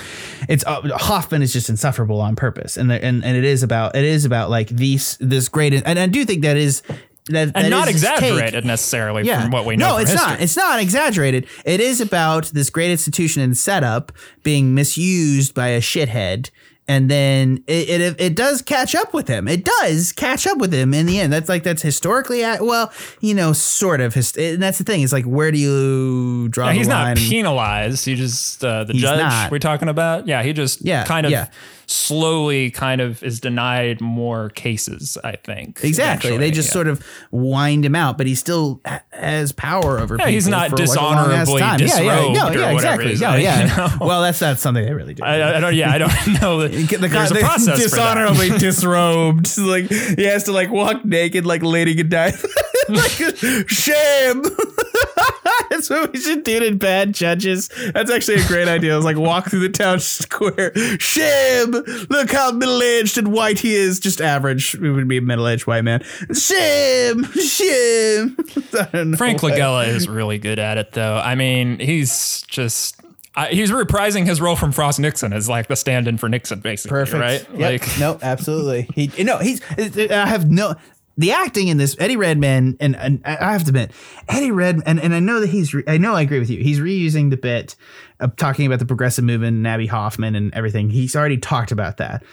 [0.49, 3.95] it's uh, Hoffman is just insufferable on purpose, and the, and and it is about
[3.95, 6.81] it is about like these this great, and I do think that is
[7.29, 9.89] that that And not exaggerated necessarily from what we know.
[9.89, 10.29] No, it's history.
[10.29, 10.41] not.
[10.41, 11.47] It's not exaggerated.
[11.65, 14.11] It is about this great institution and setup
[14.43, 16.51] being misused by a shithead.
[16.87, 19.47] And then it, it it does catch up with him.
[19.47, 21.33] It does catch up with him in the end.
[21.33, 24.13] That's like that's historically at well, you know, sort of.
[24.13, 25.01] His, and that's the thing.
[25.01, 28.05] It's like where do you draw Yeah, he's not penalized.
[28.05, 29.51] He just uh, the judge not.
[29.51, 30.27] we're talking about.
[30.27, 31.47] Yeah, he just Yeah, kind of yeah.
[31.87, 35.17] Slowly kind of is denied more cases.
[35.23, 36.37] I think Exactly.
[36.37, 36.73] They just yeah.
[36.73, 40.31] sort of wind him out, but he still has power over Yeah, people.
[40.33, 41.59] he's not for like dishonorably.
[41.59, 43.05] Yeah, yeah, disrobed no, yeah, exactly.
[43.05, 43.61] it is, No, like, yeah.
[43.61, 43.67] you
[43.99, 44.05] know?
[44.07, 45.23] Well, that's not something they really do.
[45.23, 45.75] I, I don't.
[45.75, 46.67] Yeah, I don't know.
[46.95, 49.57] The there's the a process dishonorably disrobed.
[49.57, 52.37] Like he has to like walk naked like Lady Godiva.
[52.89, 54.43] like shame.
[55.69, 57.69] That's what we should do to bad judges.
[57.93, 58.93] That's actually a great idea.
[58.93, 60.71] I was like walk through the town square.
[60.99, 61.71] Shame.
[61.71, 63.99] Look how middle aged and white he is.
[63.99, 64.75] Just average.
[64.75, 66.03] It would be a middle aged white man.
[66.33, 67.23] Shame.
[67.33, 68.37] Shame.
[68.79, 69.51] I don't know Frank why.
[69.51, 71.17] Langella is really good at it, though.
[71.17, 73.01] I mean, he's just.
[73.37, 76.95] I, he's reprising his role from Frost Nixon as like the stand-in for Nixon, basically.
[76.95, 77.19] Perfect.
[77.19, 77.59] Right?
[77.59, 77.81] Yep.
[77.81, 78.87] Like, no, absolutely.
[78.95, 79.61] He no, he's.
[79.77, 80.75] I have no.
[81.17, 83.91] The acting in this, Eddie Redmayne, and, and I have to admit,
[84.27, 85.73] Eddie Redmayne, and, and I know that he's.
[85.73, 86.61] Re, I know I agree with you.
[86.61, 87.75] He's reusing the bit
[88.19, 90.89] of talking about the progressive movement and Abbie Hoffman and everything.
[90.89, 92.23] He's already talked about that.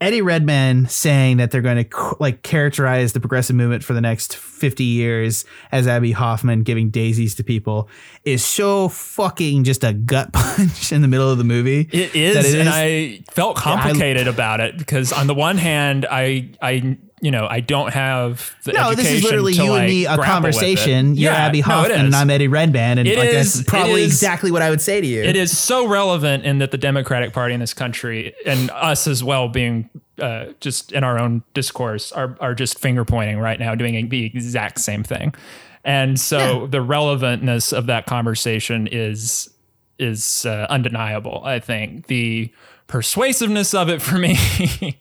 [0.00, 4.34] Eddie Redmayne saying that they're going to like characterize the progressive movement for the next
[4.34, 7.88] 50 years as Abbie Hoffman giving daisies to people
[8.24, 11.86] is so fucking just a gut punch in the middle of the movie.
[11.92, 16.50] It is, and I felt I- complicated about it because on the one hand, I,
[16.62, 20.06] I, you know, I don't have the No, this is literally you like, and me
[20.06, 21.14] a conversation.
[21.14, 22.14] You're Yeah, Abbie no, it Hoffman and.
[22.14, 25.00] I'm Eddie Redmayne, and It like is- that's probably is- exactly what I would say
[25.00, 25.22] to you.
[25.22, 29.22] It is so relevant in that the Democratic Party in this country and us as
[29.22, 33.74] well being uh, just in our own discourse are, are just finger pointing right now,
[33.74, 35.34] doing the exact same thing.
[35.84, 39.48] And so the relevantness of that conversation is
[39.98, 41.42] is uh, undeniable.
[41.44, 42.50] I think the
[42.86, 44.36] persuasiveness of it for me.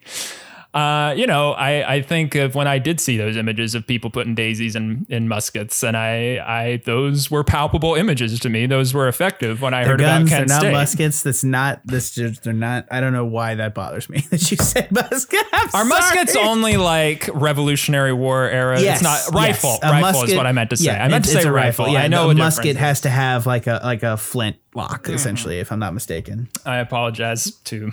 [0.71, 4.11] Uh, you know, I, I think of when I did see those images of people
[4.11, 8.67] putting daisies in, in muskets, and I, I those were palpable images to me.
[8.67, 10.71] Those were effective when I They're heard guns, about they're not State.
[10.71, 11.23] muskets.
[11.23, 12.11] That's not this.
[12.11, 12.85] Just, they're not.
[12.91, 15.43] I don't know why that bothers me that you said musket.
[15.53, 18.79] I'm Are muskets only like Revolutionary War era?
[18.79, 19.71] Yes, it's not rifle.
[19.71, 19.79] yes.
[19.81, 20.85] A rifle musket- is what I meant to say.
[20.85, 21.87] yeah, I meant to it's- say a rifle.
[21.89, 22.79] Yeah, I know a a musket difference.
[22.81, 25.15] has to have like a like a flint lock, Mm-hmm.
[25.15, 26.47] essentially, if I'm not mistaken.
[26.63, 27.91] I apologize to.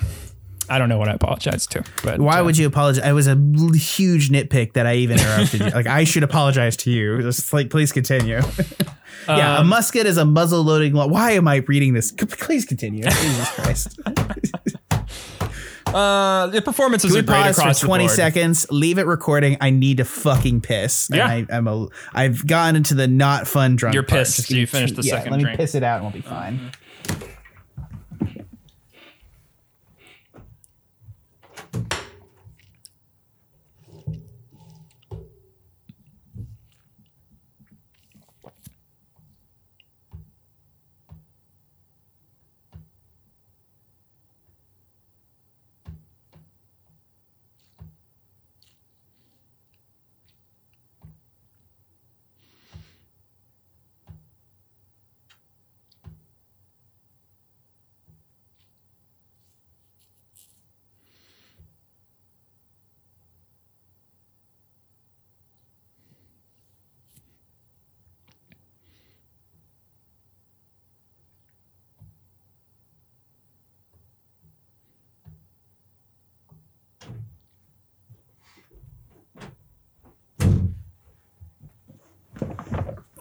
[0.68, 3.04] I don't know what I apologize to, but Why uh, would you apologize?
[3.06, 3.36] It was a
[3.76, 5.70] huge nitpick that I even interrupted you.
[5.74, 7.22] Like I should apologize to you.
[7.22, 8.40] Just like please continue.
[9.28, 10.92] yeah, a Um, musket is a muzzle loading.
[10.94, 12.12] Lo- Why am I reading this?
[12.12, 13.02] Please continue.
[13.10, 14.00] Jesus Christ.
[15.86, 18.16] uh, the performances we are great pause across for 20 the board.
[18.16, 21.26] seconds leave it recording i need to fucking piss And Yeah.
[21.26, 24.20] I, i'm a i've gone into the not fun drunk You're part.
[24.22, 25.58] pissed, Just so you finished the yeah, second let me drink.
[25.60, 26.72] piss it out and we'll be fine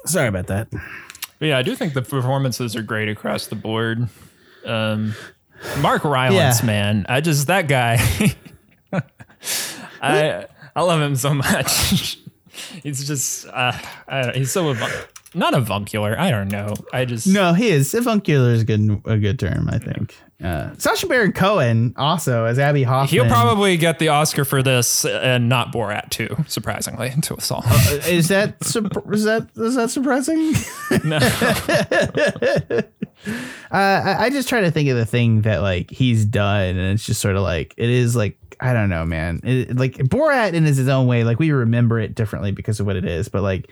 [0.06, 4.08] sorry about that But yeah, I do think the performances are great across the board.
[4.65, 5.13] Um,
[5.80, 6.65] Mark Rylance, Yeah.
[6.65, 8.00] man, I just that guy.
[10.02, 12.20] I I love him so much.
[12.84, 13.72] he's just uh,
[14.08, 16.17] I don't know, he's so ev- not avuncular.
[16.17, 16.74] I don't know.
[16.93, 17.93] I just No, he is.
[17.93, 20.15] Avuncular is a good a good term, I think.
[20.43, 23.08] Uh, Sacha Baron Cohen also as Abbie Hoffman.
[23.08, 27.63] He'll probably get the Oscar for this and not Borat too, surprisingly, to us all.
[28.08, 28.56] is that
[29.12, 30.54] is that is that surprising?
[31.04, 31.19] No.
[33.71, 36.93] Uh, I, I just try to think of the thing that like he's done, and
[36.93, 39.41] it's just sort of like it is like I don't know, man.
[39.43, 42.95] It, like Borat in his own way, like we remember it differently because of what
[42.95, 43.69] it is, but like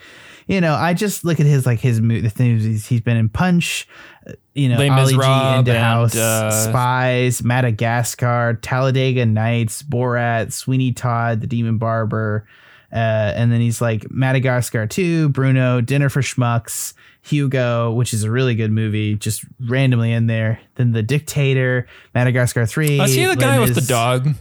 [0.48, 3.18] you know, I just look at his like his mo- the things he's, he's been
[3.18, 3.88] in Punch,
[4.28, 10.92] uh, you know, Les Ali G, and, House, uh, Spies, Madagascar, Talladega Nights, Borat, Sweeney
[10.92, 12.48] Todd, The Demon Barber.
[12.92, 18.30] Uh, and then he's like Madagascar 2, Bruno, Dinner for Schmucks, Hugo, which is a
[18.30, 20.60] really good movie, just randomly in there.
[20.76, 23.00] Then The Dictator, Madagascar 3.
[23.00, 24.36] Was he the guy with the dog?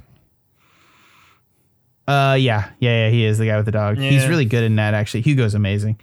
[2.07, 3.11] Uh, yeah, yeah, yeah.
[3.11, 3.99] He is the guy with the dog.
[3.99, 4.95] He's really good in that.
[4.95, 5.99] Actually, Hugo's amazing.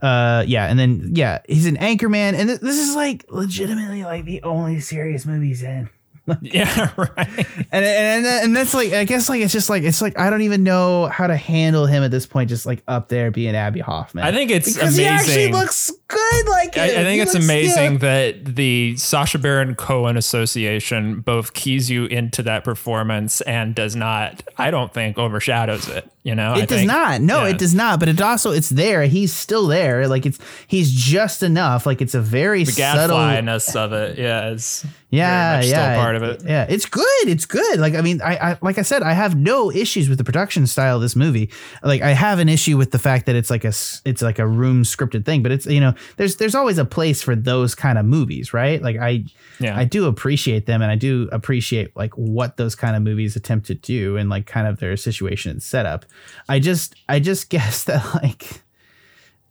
[0.00, 4.24] Uh, yeah, and then yeah, he's an Anchorman, and th- this is like legitimately like
[4.24, 5.88] the only serious movie he's in.
[6.40, 7.46] Yeah, right.
[7.72, 10.42] And and and that's like I guess like it's just like it's like I don't
[10.42, 12.48] even know how to handle him at this point.
[12.48, 14.24] Just like up there being Abbie Hoffman.
[14.24, 15.52] I think it's because he actually amazing.
[15.52, 16.48] looks good.
[16.48, 17.98] Like I, I think it's looks- amazing yeah.
[17.98, 24.42] that the Sacha Baron Cohen Association both keys you into that performance and does not,
[24.58, 26.08] I don't think, overshadows it.
[26.24, 27.20] You know, I It does think- not.
[27.20, 27.50] No, yeah.
[27.50, 27.98] it does not.
[27.98, 29.04] But it also it's there.
[29.06, 30.06] He's still there.
[30.06, 31.84] Like it's he's just enough.
[31.84, 33.16] Like it's a very The subtle.
[33.16, 36.42] gadflyness of it, yeah, is Yeah, yeah, still part of it.
[36.46, 37.04] Yeah, it's good.
[37.26, 37.80] It's good.
[37.80, 40.68] Like I mean, I, I like I said, I have no issues with the production
[40.68, 41.50] style of this movie.
[41.82, 43.72] Like I have an issue with the fact that it's like a
[44.04, 45.42] it's like a room scripted thing.
[45.42, 48.82] But it's you know, there's there's always a place for those kind of movies, right?
[48.82, 49.24] Like I
[49.58, 49.76] Yeah.
[49.76, 53.66] I do appreciate them, and I do appreciate like what those kind of movies attempt
[53.66, 56.04] to do, and like kind of their situation and setup.
[56.48, 58.62] I just I just guess that like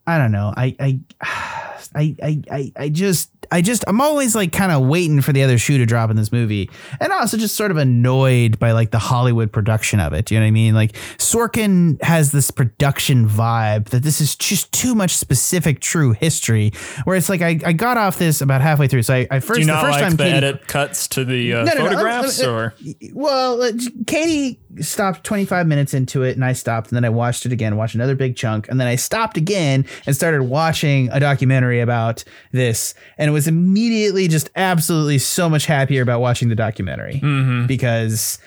[0.08, 0.54] I don't know.
[0.56, 1.00] I I
[1.96, 5.44] I I I, I just I just I'm always like kind of waiting for the
[5.44, 6.70] other shoe to drop in this movie.
[7.00, 10.26] And also just sort of annoyed by like the Hollywood production of it.
[10.26, 10.74] Do you know what I mean?
[10.74, 16.72] Like Sorkin has this production vibe that this is just too much specific true history.
[17.04, 19.04] Where it's like I, I got off this about halfway through.
[19.04, 21.26] So I, I first Do you the first like time the Katie- edit cuts to
[21.26, 22.74] the uh, No, no, no, photographs, uh, or
[23.14, 23.72] well, uh,
[24.08, 27.76] Katie stopped 25 minutes into it and I stopped and then I watched it again,
[27.76, 32.24] watched another big chunk, and then I stopped again and started watching a documentary about
[32.52, 37.20] this and it was immediately just absolutely so much happier about watching the documentary
[37.68, 38.40] because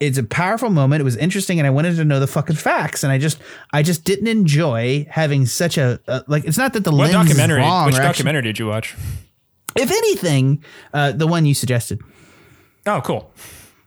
[0.00, 1.00] it's a powerful moment.
[1.00, 3.38] It was interesting and I wanted to know the fucking facts and I just
[3.72, 7.28] I just didn't enjoy having such a, a like it's not that the what lens
[7.28, 7.60] documentary?
[7.62, 8.96] is wrong Which or actually- documentary did you watch?
[9.76, 12.00] if anything, uh, the one you suggested.
[12.86, 13.32] Oh, cool.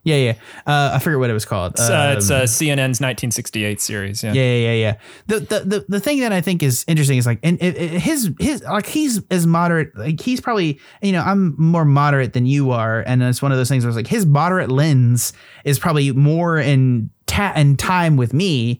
[0.05, 0.33] Yeah, yeah.
[0.65, 1.73] Uh, I forget what it was called.
[1.73, 4.23] It's, uh, it's Um, uh, CNN's 1968 series.
[4.23, 4.33] Yeah.
[4.33, 4.95] Yeah, yeah, yeah, yeah.
[5.27, 7.99] The, the the the thing that I think is interesting is like, and it, it-
[8.01, 9.97] his his like he's as moderate.
[9.97, 13.57] Like he's probably you know I'm more moderate than you are, and it's one of
[13.57, 15.33] those things where it's like his moderate lens
[15.65, 18.79] is probably more in ta- in time with me.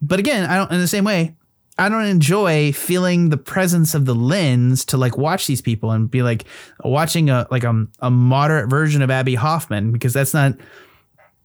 [0.00, 1.34] But again, I don't in the same way.
[1.78, 6.10] I don't enjoy feeling the presence of the lens to like watch these people and
[6.10, 6.44] be like
[6.82, 10.54] watching a like a, a moderate version of Abbie Hoffman because that's not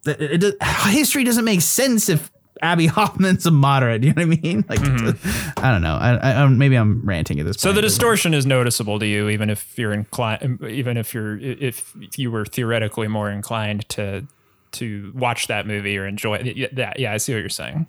[0.05, 4.03] it, it, history doesn't make sense if Abbie Hoffman's a moderate.
[4.03, 4.65] You know what I mean?
[4.67, 5.59] Like, mm-hmm.
[5.63, 5.95] I don't know.
[5.95, 7.61] I, I, maybe I'm ranting at this point.
[7.61, 11.95] So the distortion is noticeable to you, even if you're inclined, even if you're, if
[12.17, 14.25] you were theoretically more inclined to
[14.73, 16.75] to watch that movie or enjoy it.
[16.75, 16.99] That.
[16.99, 17.85] Yeah, I see what you're saying.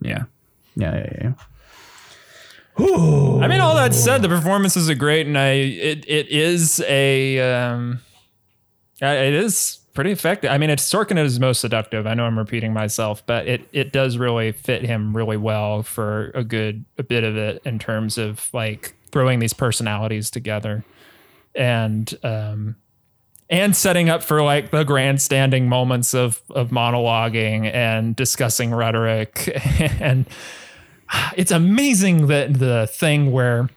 [0.00, 0.24] yeah,
[0.74, 1.32] yeah, yeah, yeah.
[2.78, 7.40] I mean, all that said, the performances are great, and I it it is a
[7.40, 8.00] um,
[9.00, 10.50] it is pretty effective.
[10.50, 12.06] I mean, it's Sorkin his most seductive.
[12.06, 16.30] I know I'm repeating myself, but it it does really fit him really well for
[16.34, 20.84] a good a bit of it in terms of like throwing these personalities together
[21.54, 22.76] and um
[23.48, 29.50] and setting up for like the grandstanding moments of of monologuing and discussing rhetoric
[30.00, 30.26] and
[31.36, 33.68] it's amazing that the thing where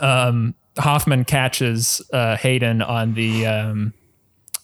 [0.00, 3.92] um, Hoffman catches uh, Hayden on the um,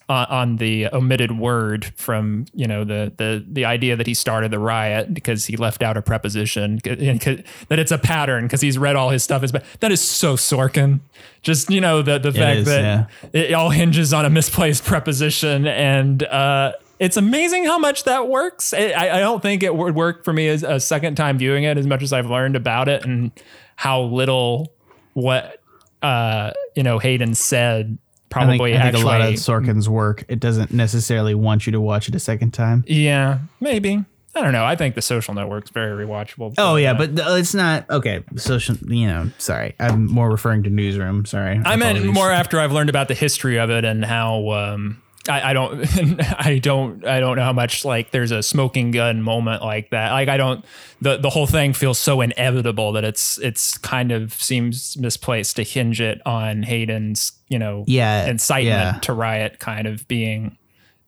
[0.09, 4.59] on, the omitted word from you know the the the idea that he started the
[4.59, 7.39] riot because he left out a preposition that
[7.71, 11.01] it's a pattern because he's read all his stuff is but that is so Sorkin
[11.43, 13.41] just you know the the fact is, that yeah.
[13.41, 18.73] it all hinges on a misplaced preposition and uh it's amazing how much that works.
[18.73, 21.65] I, I I don't think it would work for me as a second time viewing
[21.65, 23.31] it as much as I've learned about it and
[23.77, 24.73] how little
[25.15, 25.63] what
[26.03, 27.99] uh you know Hayden said
[28.37, 31.73] I think, probably I think a lot of Sorkin's work, it doesn't necessarily want you
[31.73, 32.85] to watch it a second time.
[32.87, 34.05] yeah maybe
[34.37, 34.65] I don't know.
[34.65, 36.55] I think the Social Network's very rewatchable.
[36.59, 38.25] Oh yeah, but it's not okay.
[38.35, 39.31] Social, you know.
[39.39, 41.25] Sorry, I'm more referring to newsroom.
[41.25, 42.15] Sorry, I meant Apologies.
[42.15, 45.85] more after I've learned about the history of it and how um, I, I don't
[46.39, 50.13] I don't I don't know how much like there's a smoking gun moment like that.
[50.13, 50.65] Like I don't
[51.01, 55.63] the the whole thing feels so inevitable that it's it's kind of seems misplaced to
[55.63, 59.01] hinge it on Hayden's you know Yeah, incitement yeah.
[59.01, 60.59] to riot kind of being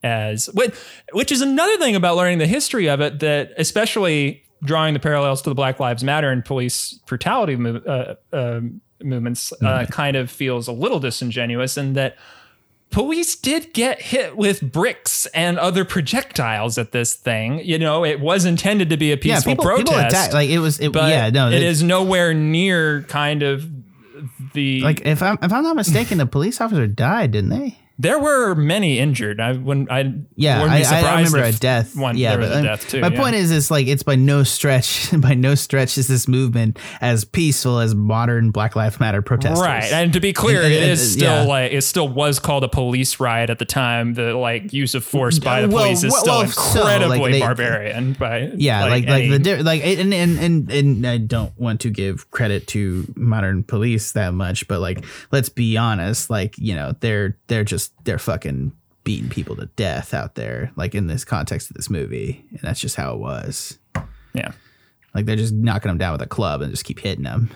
[0.03, 0.73] as which,
[1.11, 5.41] which is another thing about learning the history of it that especially drawing the parallels
[5.43, 8.61] to the Black Lives Matter and police brutality move, uh, uh,
[9.03, 12.15] movements uh, kind of feels a little disingenuous in that
[12.89, 17.59] police did get hit with bricks and other projectiles at this thing.
[17.63, 19.87] You know, it was intended to be a yeah, peaceful people, protest.
[19.91, 20.79] people attack like it was.
[20.79, 23.69] It, but yeah, no, it it- is nowhere near kind of
[24.53, 27.77] the Like if I'm if I'm not mistaken, the police officer died, didn't they?
[27.99, 29.39] There were many injured.
[29.39, 31.95] I when I Yeah, wouldn't I, I remember a death.
[31.95, 33.01] One, yeah, there was but a um, death too.
[33.01, 33.19] my yeah.
[33.19, 37.25] point is, it's like it's by no stretch, by no stretch is this movement as
[37.25, 39.61] peaceful as modern Black Lives Matter protesters.
[39.65, 39.91] right.
[39.91, 41.47] And to be clear, it is and- still yeah.
[41.47, 44.13] like it still was called a police riot at the time.
[44.13, 47.01] The like use of force by the Well, police is well, still well, so, like,
[47.01, 48.13] incredibly they- barbarian.
[48.13, 51.89] By Yeah, like like, any- the like and, and and and I don't want to
[51.89, 56.93] give credit to modern police that much, but like let's be honest, like you know
[56.99, 58.71] they're they're just they're fucking
[59.03, 62.79] beating people to death out there, like in this context of this movie, and that's
[62.79, 63.77] just how it was.
[64.33, 64.51] yeah,
[65.15, 67.49] Like they're just knocking them down with a club and just keep hitting them.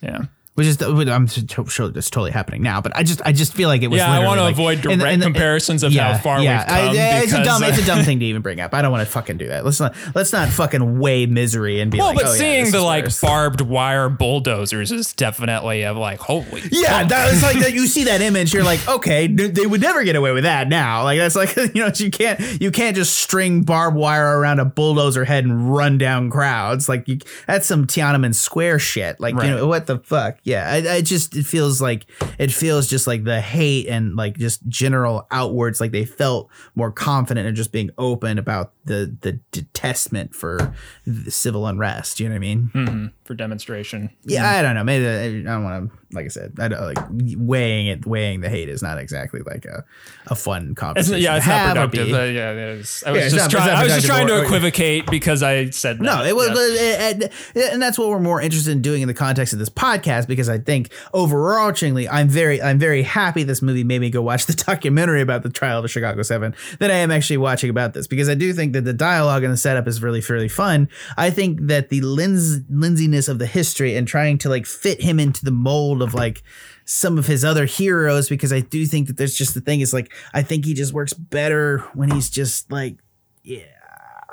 [0.00, 0.26] yeah.
[0.54, 2.80] Which is I'm sure that's totally happening now.
[2.80, 3.98] But I just I just feel like it was.
[3.98, 6.64] Yeah, I want to like- avoid direct and- comparisons of how far we've come.
[6.68, 8.72] I- yeah, it's a dumb it's a dumb thing to even bring up.
[8.74, 9.64] I don't want to fucking do that.
[9.64, 12.16] Let's not let's not fucking weigh misery and be Well, like.
[12.18, 13.20] but oh, seeing this the like worse.
[13.20, 16.62] barbed wire bulldozers is definitely of like holy.
[16.70, 17.72] Yeah, that was like that.
[17.72, 21.02] You see that image, you're like, okay, they would never get away with that now.
[21.04, 24.64] Like that's like you know you can't you can't just string barbed wire around a
[24.64, 26.88] bulldozer head and run down crowds.
[26.88, 29.18] Like you, that's some Tiananmen Square shit.
[29.20, 29.48] Like Right.
[29.48, 30.38] you know what the fuck?
[30.44, 32.04] Yeah, I, I just it feels like
[32.38, 35.80] it feels just like the hate and like just general outwards.
[35.80, 40.74] Like they felt more confident and just being open about the the detestment for
[41.06, 42.20] the civil unrest.
[42.20, 42.70] You know what I mean?
[42.74, 44.10] Mhm, for demonstration.
[44.24, 44.84] Yeah, I don't know.
[44.84, 45.98] Maybe I don't want to.
[46.14, 46.98] Like I said, I don't like
[47.36, 48.06] weighing it.
[48.06, 49.84] Weighing the hate is not exactly like a,
[50.28, 51.20] a fun It's, conversation.
[51.22, 52.12] yeah, it's not productive.
[52.12, 53.02] Uh, yeah, it is.
[53.04, 53.70] I was Yeah, just trying.
[53.70, 56.04] I was just trying to equivocate because I said that.
[56.04, 57.08] No, it was, yeah.
[57.10, 57.32] it-
[57.72, 60.48] and that's what we're more interested in doing in the context of this podcast because
[60.48, 64.52] I think overarchingly, I'm very, I'm very happy this movie made me go watch the
[64.66, 68.06] documentary about the trial of the Chicago Seven that I am actually watching about this
[68.06, 70.88] because I do think that the dialogue and the setup is really, really fun.
[71.16, 72.60] I think that the lens,
[73.28, 76.42] of the history and trying to like fit him into the mold of like
[76.84, 79.92] some of his other heroes because I do think that there's just the thing is
[79.92, 82.96] like I think he just works better when he's just like
[83.42, 83.62] yeah.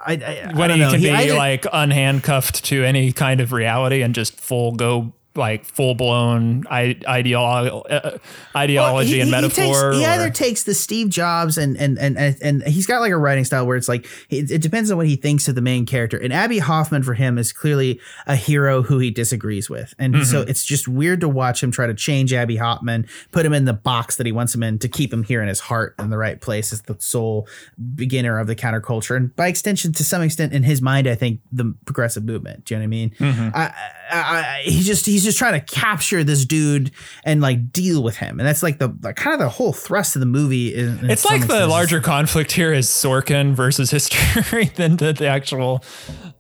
[0.03, 0.91] I, I, I when don't he know.
[0.91, 5.63] can be I- like unhandcuffed to any kind of reality and just full go like
[5.65, 8.17] full blown ideolo- uh,
[8.55, 9.91] ideology Well, and he, metaphor.
[9.93, 12.99] He, takes, he either takes the Steve Jobs and and and and, and he's got
[13.01, 15.55] like a writing style where it's like it, it depends on what he thinks of
[15.55, 16.17] the main character.
[16.17, 20.23] And Abbie Hoffman for him is clearly a hero who he disagrees with, and Mm-hmm.
[20.25, 23.63] so it's just weird to watch him try to change Abbie Hoffman, put him in
[23.65, 26.09] the box that he wants him in to keep him here in his heart in
[26.09, 27.47] the right place as the sole
[27.95, 31.39] beginner of the counterculture, and by extension, to some extent, in his mind, I think
[31.51, 32.65] the progressive movement.
[32.65, 33.09] Do you know what I mean?
[33.11, 33.49] Mm-hmm.
[33.55, 33.73] I,
[34.11, 34.19] I,
[34.57, 36.91] I, he just he's just trying to capture this dude
[37.23, 40.15] and like deal with him, and that's like the like, kind of the whole thrust
[40.15, 40.73] of the movie.
[40.73, 41.69] In, in It's like the extent.
[41.69, 45.83] larger conflict here is Sorkin versus history than the, the actual.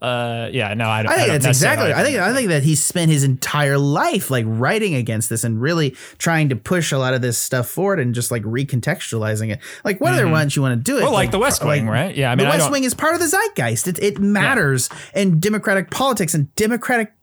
[0.01, 1.11] Uh, yeah, no, I don't.
[1.11, 1.93] I think don't that's exactly.
[1.93, 5.61] I think I think that he spent his entire life like writing against this and
[5.61, 9.59] really trying to push a lot of this stuff forward and just like recontextualizing it.
[9.83, 11.03] Like what other ones you want to do it?
[11.03, 12.15] Well, like The West Wing, right?
[12.15, 13.87] Yeah, I mean, the West Wing is part of the zeitgeist.
[13.87, 17.13] It it matters, in democratic politics and democratic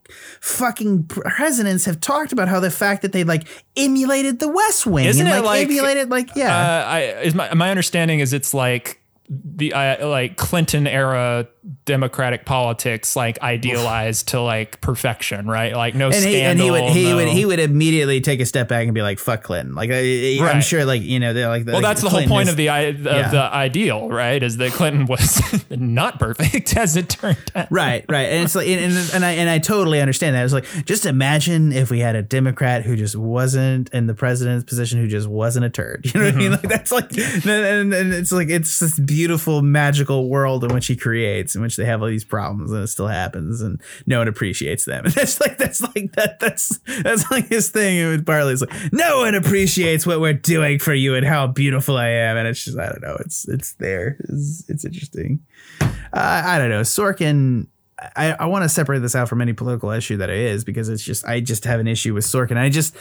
[0.41, 3.47] fucking presidents have talked about how the fact that they like
[3.77, 6.57] emulated the West Wing Isn't and it like, like- emulated like yeah.
[6.57, 11.49] Uh, I is my my understanding is it's like the uh, like Clinton era
[11.85, 15.75] democratic politics like idealized to like perfection, right?
[15.75, 18.47] Like no and he, and he would he no- would he would immediately take a
[18.47, 21.49] step back and be like fuck Clinton like I, I'm sure like you know they're
[21.49, 23.31] like well, that's the whole point is- of the of yeah.
[23.31, 24.43] the ideal, right?
[24.43, 25.41] Is that Clinton was
[25.71, 27.69] not perfect as it turned out.
[27.71, 30.67] right right and it's like and, and, I and I totally understand that it's like
[30.85, 35.09] just imagine if we had a Democrat who just wasn't in the president's position who
[35.09, 36.61] just wasn't a turd you know what I mean mm-hmm.
[36.63, 40.87] like that's like and, and, and it's like it's this beautiful, magical world in which
[40.87, 44.19] he creates, in which they have all these problems, and it still happens, and no
[44.19, 45.05] one appreciates them.
[45.09, 47.99] And that's like that's like that that's that's like his thing.
[47.99, 51.97] And Bartlet is like, no one appreciates what we're doing for you and how beautiful
[51.97, 53.17] I am, and it's just I don't know.
[53.21, 54.17] It's it's there.
[54.29, 55.41] It's, it's interesting.
[55.81, 56.83] Uh, I don't know.
[56.83, 57.69] Sorkin.
[58.15, 60.89] I, I want to separate this out from any political issue that it is because
[60.89, 62.57] it's just I just have an issue with Sorkin.
[62.57, 62.95] I just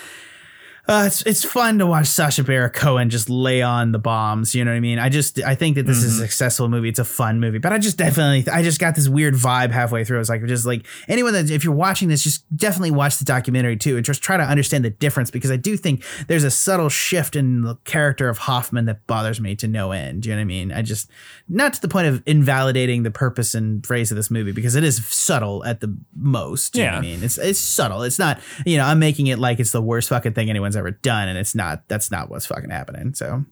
[0.87, 4.55] uh, it's it's fun to watch Sacha Baron Cohen just lay on the bombs.
[4.55, 4.99] You know what I mean?
[4.99, 6.87] I just I think that this is a successful movie.
[6.87, 10.05] It's a fun movie, but I just definitely I just got this weird vibe halfway
[10.05, 10.21] through.
[10.21, 13.75] It's like just like anyone that if you're watching this, just definitely watch the documentary
[13.75, 16.87] too, and just try to understand the difference because I do think there's a subtle
[16.87, 20.25] shift in the character of Hoffman that bothers me to no end.
[20.25, 20.71] You know what I mean?
[20.71, 21.09] I just
[21.49, 24.85] not to the point of invalidating the purpose and phrase of this movie because it
[24.85, 26.77] is subtle at the most.
[26.77, 27.23] You know what I mean?
[27.23, 28.03] It's it's subtle.
[28.03, 30.91] It's not you know I'm making it like it's the worst fucking thing anyone's ever
[30.91, 31.87] done, and it's not.
[31.87, 33.13] That's not what's fucking happening.
[33.13, 33.43] So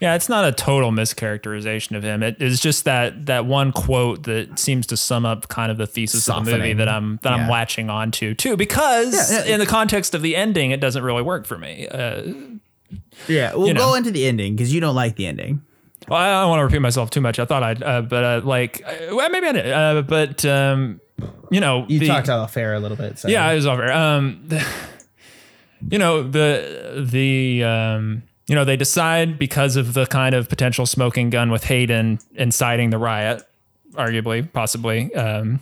[0.00, 2.22] Yeah, it's not a total mischaracterization of him.
[2.22, 5.86] It is just that that one quote that seems to sum up kind of the
[5.86, 7.50] thesis of the movie that I'm that I'm Yeah.
[7.50, 8.56] latching onto too.
[8.56, 9.52] Because Yeah, yeah.
[9.54, 11.86] in the context of the ending, it doesn't really work for me.
[11.86, 12.22] Uh,
[13.28, 13.80] yeah, we'll You know.
[13.80, 15.60] go into the ending because you don't like the ending.
[16.08, 17.38] well, I don't want to repeat myself too much.
[17.38, 19.70] I thought I'd, uh, but uh, like, uh, well, maybe I did.
[19.70, 21.00] Uh, but um,
[21.50, 23.18] you know, You the- talked off air a little bit.
[23.18, 23.28] So.
[23.28, 23.92] Yeah, it was over.
[23.92, 24.66] Um, the-
[25.88, 30.86] you know the the um, you know they decide because of the kind of potential
[30.86, 33.42] smoking gun with Hayden inciting the riot,
[33.92, 35.14] arguably, possibly.
[35.14, 35.60] Um,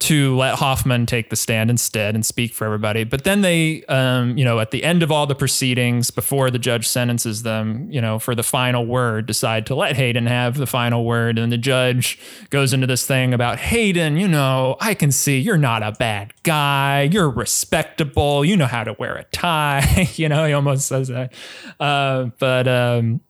[0.00, 3.04] to let Hoffman take the stand instead and speak for everybody.
[3.04, 6.58] But then they, um, you know, at the end of all the proceedings, before the
[6.58, 10.66] judge sentences them, you know, for the final word, decide to let Hayden have the
[10.66, 11.38] final word.
[11.38, 12.18] And the judge
[12.50, 16.32] goes into this thing about Hayden, you know, I can see you're not a bad
[16.44, 17.02] guy.
[17.02, 18.44] You're respectable.
[18.44, 20.08] You know how to wear a tie.
[20.14, 21.32] you know, he almost says that.
[21.80, 23.20] Uh, but, um,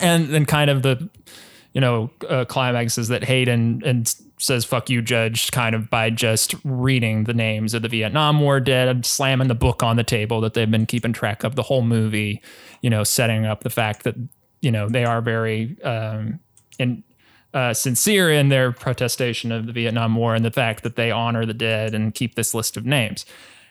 [0.00, 1.08] and then kind of the
[1.72, 6.10] you know uh, climax is that Hayden and says "fuck you, judge" kind of by
[6.10, 10.40] just reading the names of the Vietnam War dead, slamming the book on the table
[10.40, 12.42] that they've been keeping track of the whole movie.
[12.82, 14.16] You know, setting up the fact that
[14.60, 16.40] you know they are very um,
[17.56, 21.46] uh, sincere in their protestation of the Vietnam War and the fact that they honor
[21.46, 23.24] the dead and keep this list of names.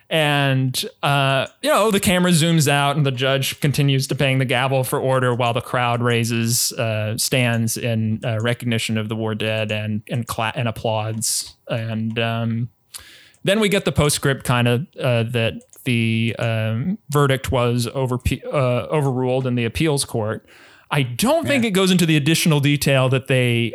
[0.08, 4.44] And, uh, you know, the camera zooms out and the judge continues to bang the
[4.44, 9.34] gavel for order while the crowd raises, uh, stands in uh, recognition of the war
[9.34, 11.56] dead and, and, cla- and applauds.
[11.68, 12.70] And um,
[13.42, 18.18] then we get the postscript kind of uh, that the um, verdict was over,
[18.52, 20.46] uh, overruled in the appeals court.
[20.88, 23.72] I don't think it goes into the additional detail that they,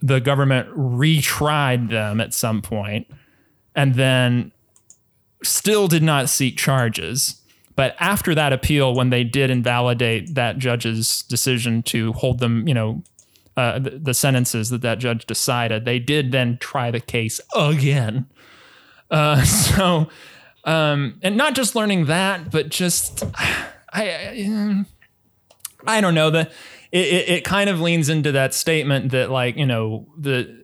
[0.00, 3.06] the government retried them at some point
[3.74, 4.52] and then
[5.44, 7.40] still did not seek charges.
[7.76, 12.74] But after that appeal, when they did invalidate that judge's decision to hold them, you
[12.74, 13.02] know,
[13.56, 18.26] uh, the, the sentences that that judge decided, they did then try the case again.
[19.10, 20.08] Uh, so,
[20.64, 24.84] um, and not just learning that, but just I, I,
[25.86, 26.50] I don't know the
[26.90, 30.63] it, it, it kind of leans into that statement that like you know the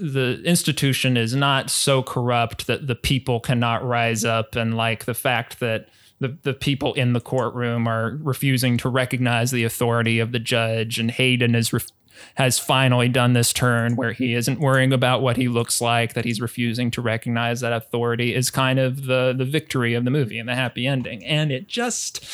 [0.00, 5.14] the institution is not so corrupt that the people cannot rise up and like the
[5.14, 5.88] fact that
[6.20, 10.98] the, the people in the courtroom are refusing to recognize the authority of the judge
[10.98, 11.86] and Hayden is ref-
[12.34, 16.24] has finally done this turn where he isn't worrying about what he looks like that
[16.24, 20.38] he's refusing to recognize that authority is kind of the the victory of the movie
[20.40, 22.24] and the happy ending and it just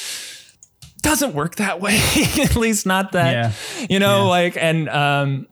[1.03, 2.01] doesn't work that way
[2.41, 3.87] at least not that Yeah.
[3.91, 5.47] you know like and um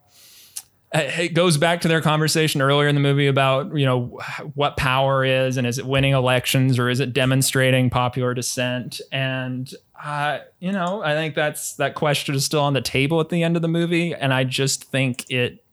[0.95, 4.21] it goes back to their conversation earlier in the movie about you know
[4.55, 9.01] what power is and is it winning elections or is it demonstrating popular dissent?
[9.11, 9.73] And
[10.03, 13.43] uh, you know i think that's that question is still on the table at the
[13.43, 14.15] end of the movie.
[14.15, 15.65] And i just think it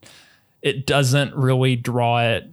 [0.62, 2.50] it doesn't really draw it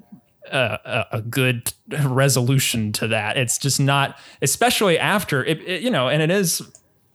[0.51, 1.73] a, a, a good
[2.05, 3.37] resolution to that.
[3.37, 6.62] It's just not especially after it, it you know and it is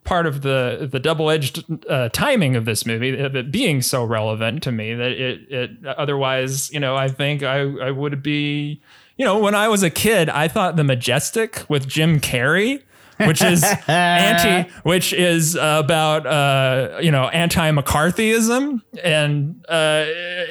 [0.04, 4.04] part of the the double edged uh, timing of this movie of it being so
[4.04, 8.80] relevant to me that it it otherwise you know I think I I would be
[9.16, 12.82] you know when I was a kid I thought the majestic with Jim Carrey
[13.26, 20.04] which is anti which is about uh you know anti-McCarthyism and uh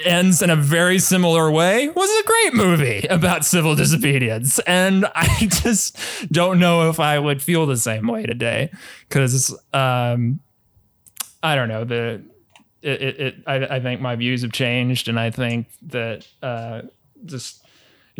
[0.06, 1.90] ends in a very similar way.
[1.90, 4.60] Was a great movie about civil disobedience.
[4.60, 5.98] And I just
[6.32, 8.72] don't know if I would feel the same way today
[9.08, 10.40] because um
[11.44, 12.24] I don't know the
[12.82, 16.84] it, it, it I, I think my views have changed and I think that uh
[17.26, 17.61] just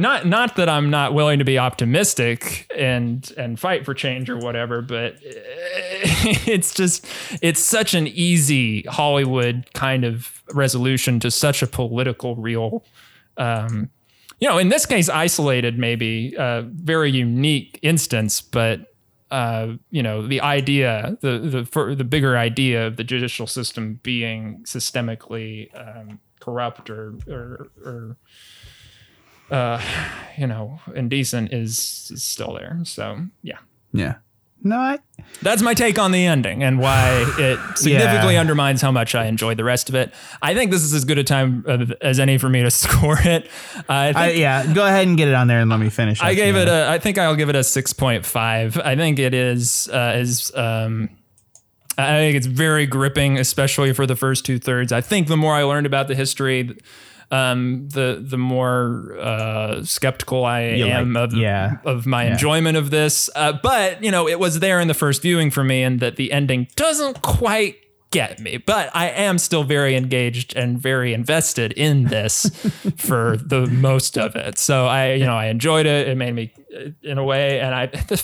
[0.02, 4.38] not not that I'm not willing to be optimistic and and fight for change or
[4.38, 7.06] whatever, but it's just
[7.42, 12.84] it's such an easy Hollywood kind of resolution to such a political real
[13.38, 13.90] um,
[14.42, 18.94] you know, in this case, isolated, maybe a very unique instance, but
[19.30, 24.00] uh, you know, the idea, the the for the bigger idea of the judicial system
[24.04, 28.18] being systemically um, corrupt or or, or
[29.52, 29.82] uh,
[30.38, 32.80] you know, indecent is, is still there.
[32.86, 33.58] So yeah.
[33.94, 34.16] Yeah.
[34.64, 35.00] No, I,
[35.42, 38.42] That's my take on the ending and why it significantly Yeah.
[38.42, 40.14] undermines how much I enjoyed the rest of it.
[40.40, 41.66] I think this is as good a time
[42.00, 43.50] as any for me to score it.
[43.90, 44.72] I think I yeah.
[44.72, 46.22] Go ahead and get it on there and let me finish.
[46.22, 46.88] I gave it a.
[46.88, 48.78] I think I'll give it a six point five.
[48.78, 50.52] I think it is uh, is.
[50.56, 51.10] Um,
[51.98, 54.92] I think it's very gripping, especially for the first two thirds.
[54.92, 56.78] I think the more I learned about the history,
[57.32, 61.78] um, the the more uh, skeptical I You am like- of yeah.
[61.86, 63.30] of my enjoyment of this.
[63.36, 66.18] Uh, but you know, it was there in the first viewing for me, and that
[66.18, 67.78] the ending doesn't quite
[68.12, 68.58] get me.
[68.58, 72.44] But I am still very engaged and very invested in this
[72.98, 74.58] for the most of it.
[74.58, 76.08] So I, you know, I enjoyed it.
[76.10, 78.24] It made me, uh, in a way, and I the,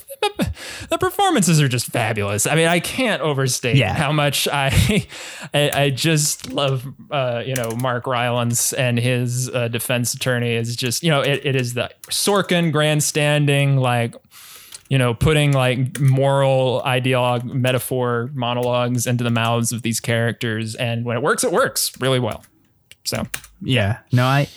[0.89, 2.45] the performances are just fabulous.
[2.45, 3.93] I mean, I can't overstate Yeah.
[3.93, 5.05] how much I,
[5.53, 10.75] I, I just love, uh, you know, Mark Rylance and his uh, defense attorney is
[10.75, 14.15] just, you know, it, it is the Sorkin grandstanding, like,
[14.89, 21.05] you know, putting like moral ideologue, metaphor monologues into the mouths of these characters, and
[21.05, 22.43] when it works, it works really well.
[23.03, 23.25] So
[23.61, 23.99] Yeah.
[24.11, 24.47] No, I,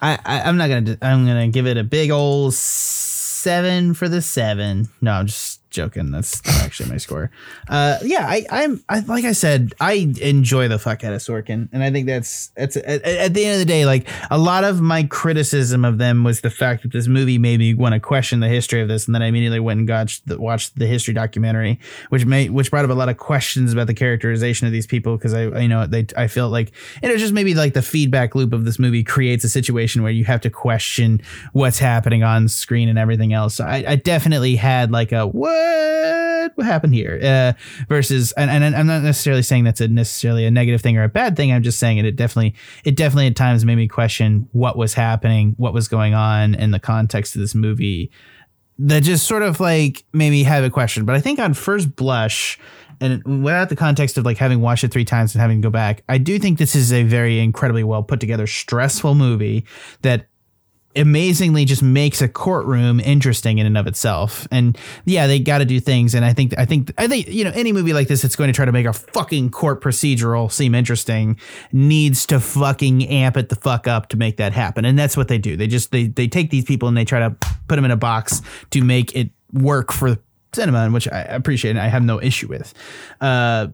[0.00, 0.98] I, I I'm not gonna.
[1.02, 4.88] I'm gonna give it a big old seven for the seven.
[5.00, 6.10] No, I'm just joking.
[6.10, 7.30] That's actually my score.
[7.68, 11.68] Uh, yeah, I, I'm, I, like I said, I enjoy the fuck out of Sorkin,
[11.72, 14.64] and I think that's that's at, at the end of the day, like a lot
[14.64, 18.00] of my criticism of them was the fact that this movie made me want to
[18.00, 20.86] question the history of this, and then I immediately went and watched the, watched the
[20.86, 24.72] history documentary, which made which brought up a lot of questions about the characterization of
[24.72, 27.54] these people because I, I you know they I felt like it was just maybe
[27.54, 31.20] like the feedback loop of this movie creates a situation where you have to question
[31.52, 33.54] what's happening on screen and everything else.
[33.54, 35.59] So I, I definitely had like a what
[36.54, 37.52] what happened here uh,
[37.88, 41.08] versus and, and I'm not necessarily saying that's a necessarily a negative thing or a
[41.08, 41.52] bad thing.
[41.52, 42.04] I'm just saying it.
[42.04, 42.54] It definitely
[42.84, 46.70] it definitely at times made me question what was happening, what was going on in
[46.70, 48.10] the context of this movie
[48.80, 51.04] that just sort of like made me have a question.
[51.04, 52.58] But I think on first blush,
[53.00, 55.70] and without the context of like having watched it three times and having to go
[55.70, 59.66] back, I do think this is a very incredibly well put together, stressful movie
[60.02, 60.26] that
[60.96, 64.48] amazingly just makes a courtroom interesting in and of itself.
[64.50, 66.14] And yeah, they got to do things.
[66.14, 68.48] And I think, I think, I think, you know, any movie like this that's going
[68.48, 71.38] to try to make a fucking court procedural seem interesting
[71.72, 74.84] needs to fucking amp it the fuck up to make that happen.
[74.84, 75.56] And that's what they do.
[75.56, 77.36] They just, they, they take these people and they try to
[77.68, 80.18] put them in a box to make it work for
[80.52, 82.74] cinema, which I appreciate and I have no issue with.
[83.20, 83.68] Uh,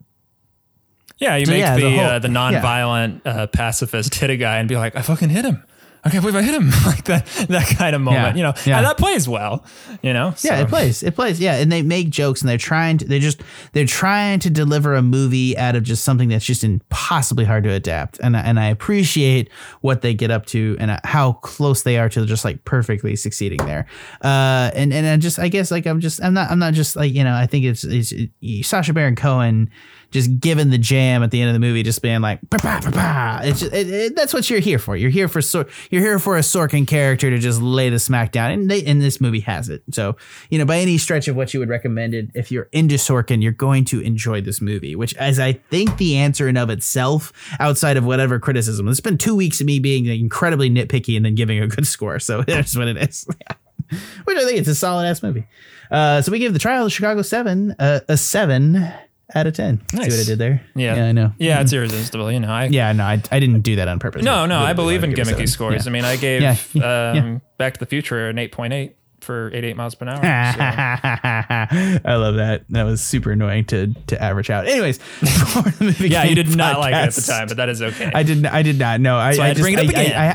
[1.17, 4.37] yeah, you So, make yeah, the the whole- uh, the nonviolent uh, pacifist hit a
[4.37, 5.63] guy and be like, I fucking hit him.
[6.03, 6.69] I can't believe I hit him.
[6.85, 8.23] like that that kind of moment.
[8.23, 8.77] Yeah, You know, yeah.
[8.77, 9.65] and that plays well.
[10.01, 11.03] You know, Yeah, it plays.
[11.03, 11.39] It plays.
[11.39, 13.41] Yeah, and they make jokes and they're trying to they just
[13.73, 17.71] they're trying to deliver a movie out of just something that's just impossibly hard to
[17.71, 18.19] adapt.
[18.19, 19.49] And I- and I appreciate
[19.81, 23.57] what they get up to and how close they are to just like perfectly succeeding
[23.65, 23.85] there.
[24.21, 26.95] Uh and and I just I guess like I'm just I'm not I'm not just
[26.95, 28.29] like, you know, I think it's it's it,
[28.65, 29.69] Sacha Baron Cohen
[30.11, 32.79] just given the jam at the end of the movie, just being like, "Pa, pa,
[32.83, 34.95] pa, pa." it's just, it, it, that's what you're here for.
[34.95, 38.31] You're here for Sor- you're here for a Sorkin character to just lay the smack
[38.31, 39.83] down, and they, and this movie has it.
[39.91, 40.15] So
[40.49, 43.41] you know, by any stretch of what you would recommend it, if you're into Sorkin,
[43.41, 44.95] you're going to enjoy this movie.
[44.95, 49.17] Which, as I think, the answer in of itself, outside of whatever criticism, it's been
[49.17, 52.19] two weeks of me being incredibly nitpicky and then giving a good score.
[52.19, 53.27] So that's what it is.
[54.25, 55.47] Which I think it's a solid ass movie.
[55.89, 58.91] Uh, so we give the Trial of Chicago Seven uh, a seven
[59.35, 59.81] out of ten.
[59.91, 60.61] See what I did there?
[60.75, 60.95] Yeah.
[60.95, 61.33] yeah, I know.
[61.37, 62.31] Yeah, it's irresistible.
[62.31, 64.23] You know, I Yeah, no, I, I didn't do that on purpose.
[64.23, 65.87] no, no, I believe in wanted to give it a gimmicky scores.
[65.87, 67.11] I mean, I gave Yeah.
[67.11, 70.15] um, Back to the Future an eight point eight for eighty eight miles per hour.
[70.15, 70.21] so-
[72.05, 72.63] I love that.
[72.69, 74.67] That was super annoying to to average out.
[74.67, 77.67] Anyways, for the movie yeah, you did not like it at the time, but that
[77.69, 78.11] is okay.
[78.13, 78.45] I did.
[78.45, 79.01] I did not.
[79.01, 80.15] No, I, why I I just, bring it up I, again.
[80.15, 80.31] I,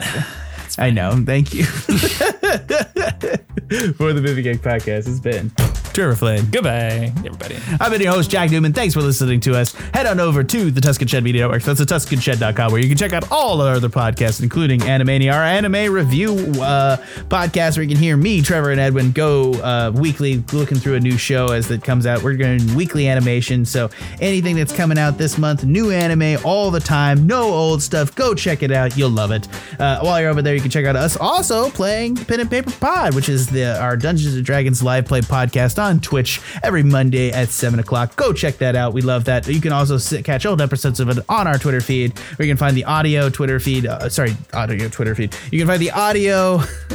[0.82, 1.22] I, I know.
[1.24, 1.64] Thank you
[3.96, 5.08] for the movie gang podcast.
[5.08, 5.52] It's been.
[5.92, 6.46] Trevor Flynn.
[6.50, 7.56] Goodbye, everybody.
[7.78, 8.72] I've been your host, Jack Newman.
[8.72, 9.74] Thanks for listening to us.
[9.92, 11.62] Head on over to the Tuscan Shed Media Network.
[11.64, 15.42] That's the TuscanShed.com, where you can check out all our other podcasts, including Animania, our
[15.42, 16.32] anime review
[16.62, 16.96] uh,
[17.28, 21.00] podcast, where you can hear me, Trevor, and Edwin go uh, weekly looking through a
[21.00, 22.22] new show as it comes out.
[22.22, 23.66] We're going weekly animation.
[23.66, 28.14] So anything that's coming out this month, new anime all the time, no old stuff.
[28.14, 28.96] Go check it out.
[28.96, 29.46] You'll love it.
[29.78, 32.70] Uh, while you're over there, you can check out us also playing Pen and Paper
[32.70, 37.30] Pod, which is the our Dungeons and Dragons live play podcast on Twitch every Monday
[37.30, 38.16] at 7 o'clock.
[38.16, 38.92] Go check that out.
[38.92, 39.46] We love that.
[39.46, 42.52] You can also sit, catch old episodes of it on our Twitter feed, where you
[42.52, 43.86] can find the audio Twitter feed.
[43.86, 45.34] Uh, sorry, audio Twitter feed.
[45.50, 46.58] You can find the audio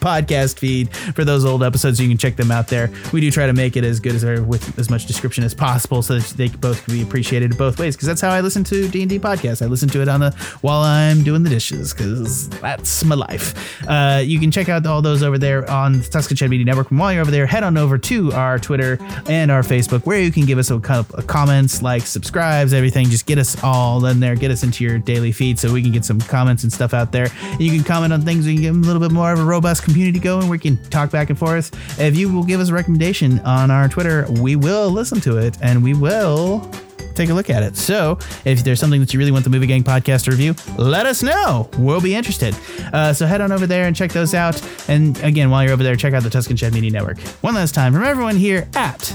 [0.00, 2.00] podcast feed for those old episodes.
[2.00, 2.90] You can check them out there.
[3.12, 6.02] We do try to make it as good as with as much description as possible,
[6.02, 7.96] so that they both can be appreciated both ways.
[7.96, 9.62] Because that's how I listen to D and D podcasts.
[9.62, 10.30] I listen to it on the
[10.60, 13.82] while I'm doing the dishes, because that's my life.
[13.88, 16.90] Uh, you can check out all those over there on the Tuscan Media Network.
[16.90, 18.98] And while you're over there, head on over to our Twitter
[19.28, 23.08] and our Facebook, where you can give us a of comments, like, subscribes, everything.
[23.08, 25.92] Just get us all in there, get us into your daily feed, so we can
[25.92, 27.28] get some comments and stuff out there.
[27.58, 28.46] You can comment on things.
[28.46, 30.48] We can get a little bit more of a robust community going.
[30.48, 31.72] We can talk back and forth.
[32.00, 35.58] If you will give us a recommendation on our Twitter, we will listen to it
[35.60, 36.70] and we will
[37.14, 37.76] take a look at it.
[37.76, 41.06] So, if there's something that you really want the Movie Gang podcast to review, let
[41.06, 41.68] us know.
[41.78, 42.54] We'll be interested.
[42.92, 44.60] Uh, so, head on over there and check those out.
[44.88, 47.18] And again, while you're over there, check out the Tuscan Shed Media Network.
[47.42, 49.14] One last time from everyone here at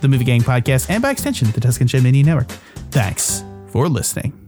[0.00, 2.48] the Movie Gang podcast and by extension, the Tuscan Shed Media Network.
[2.90, 4.45] Thanks for listening.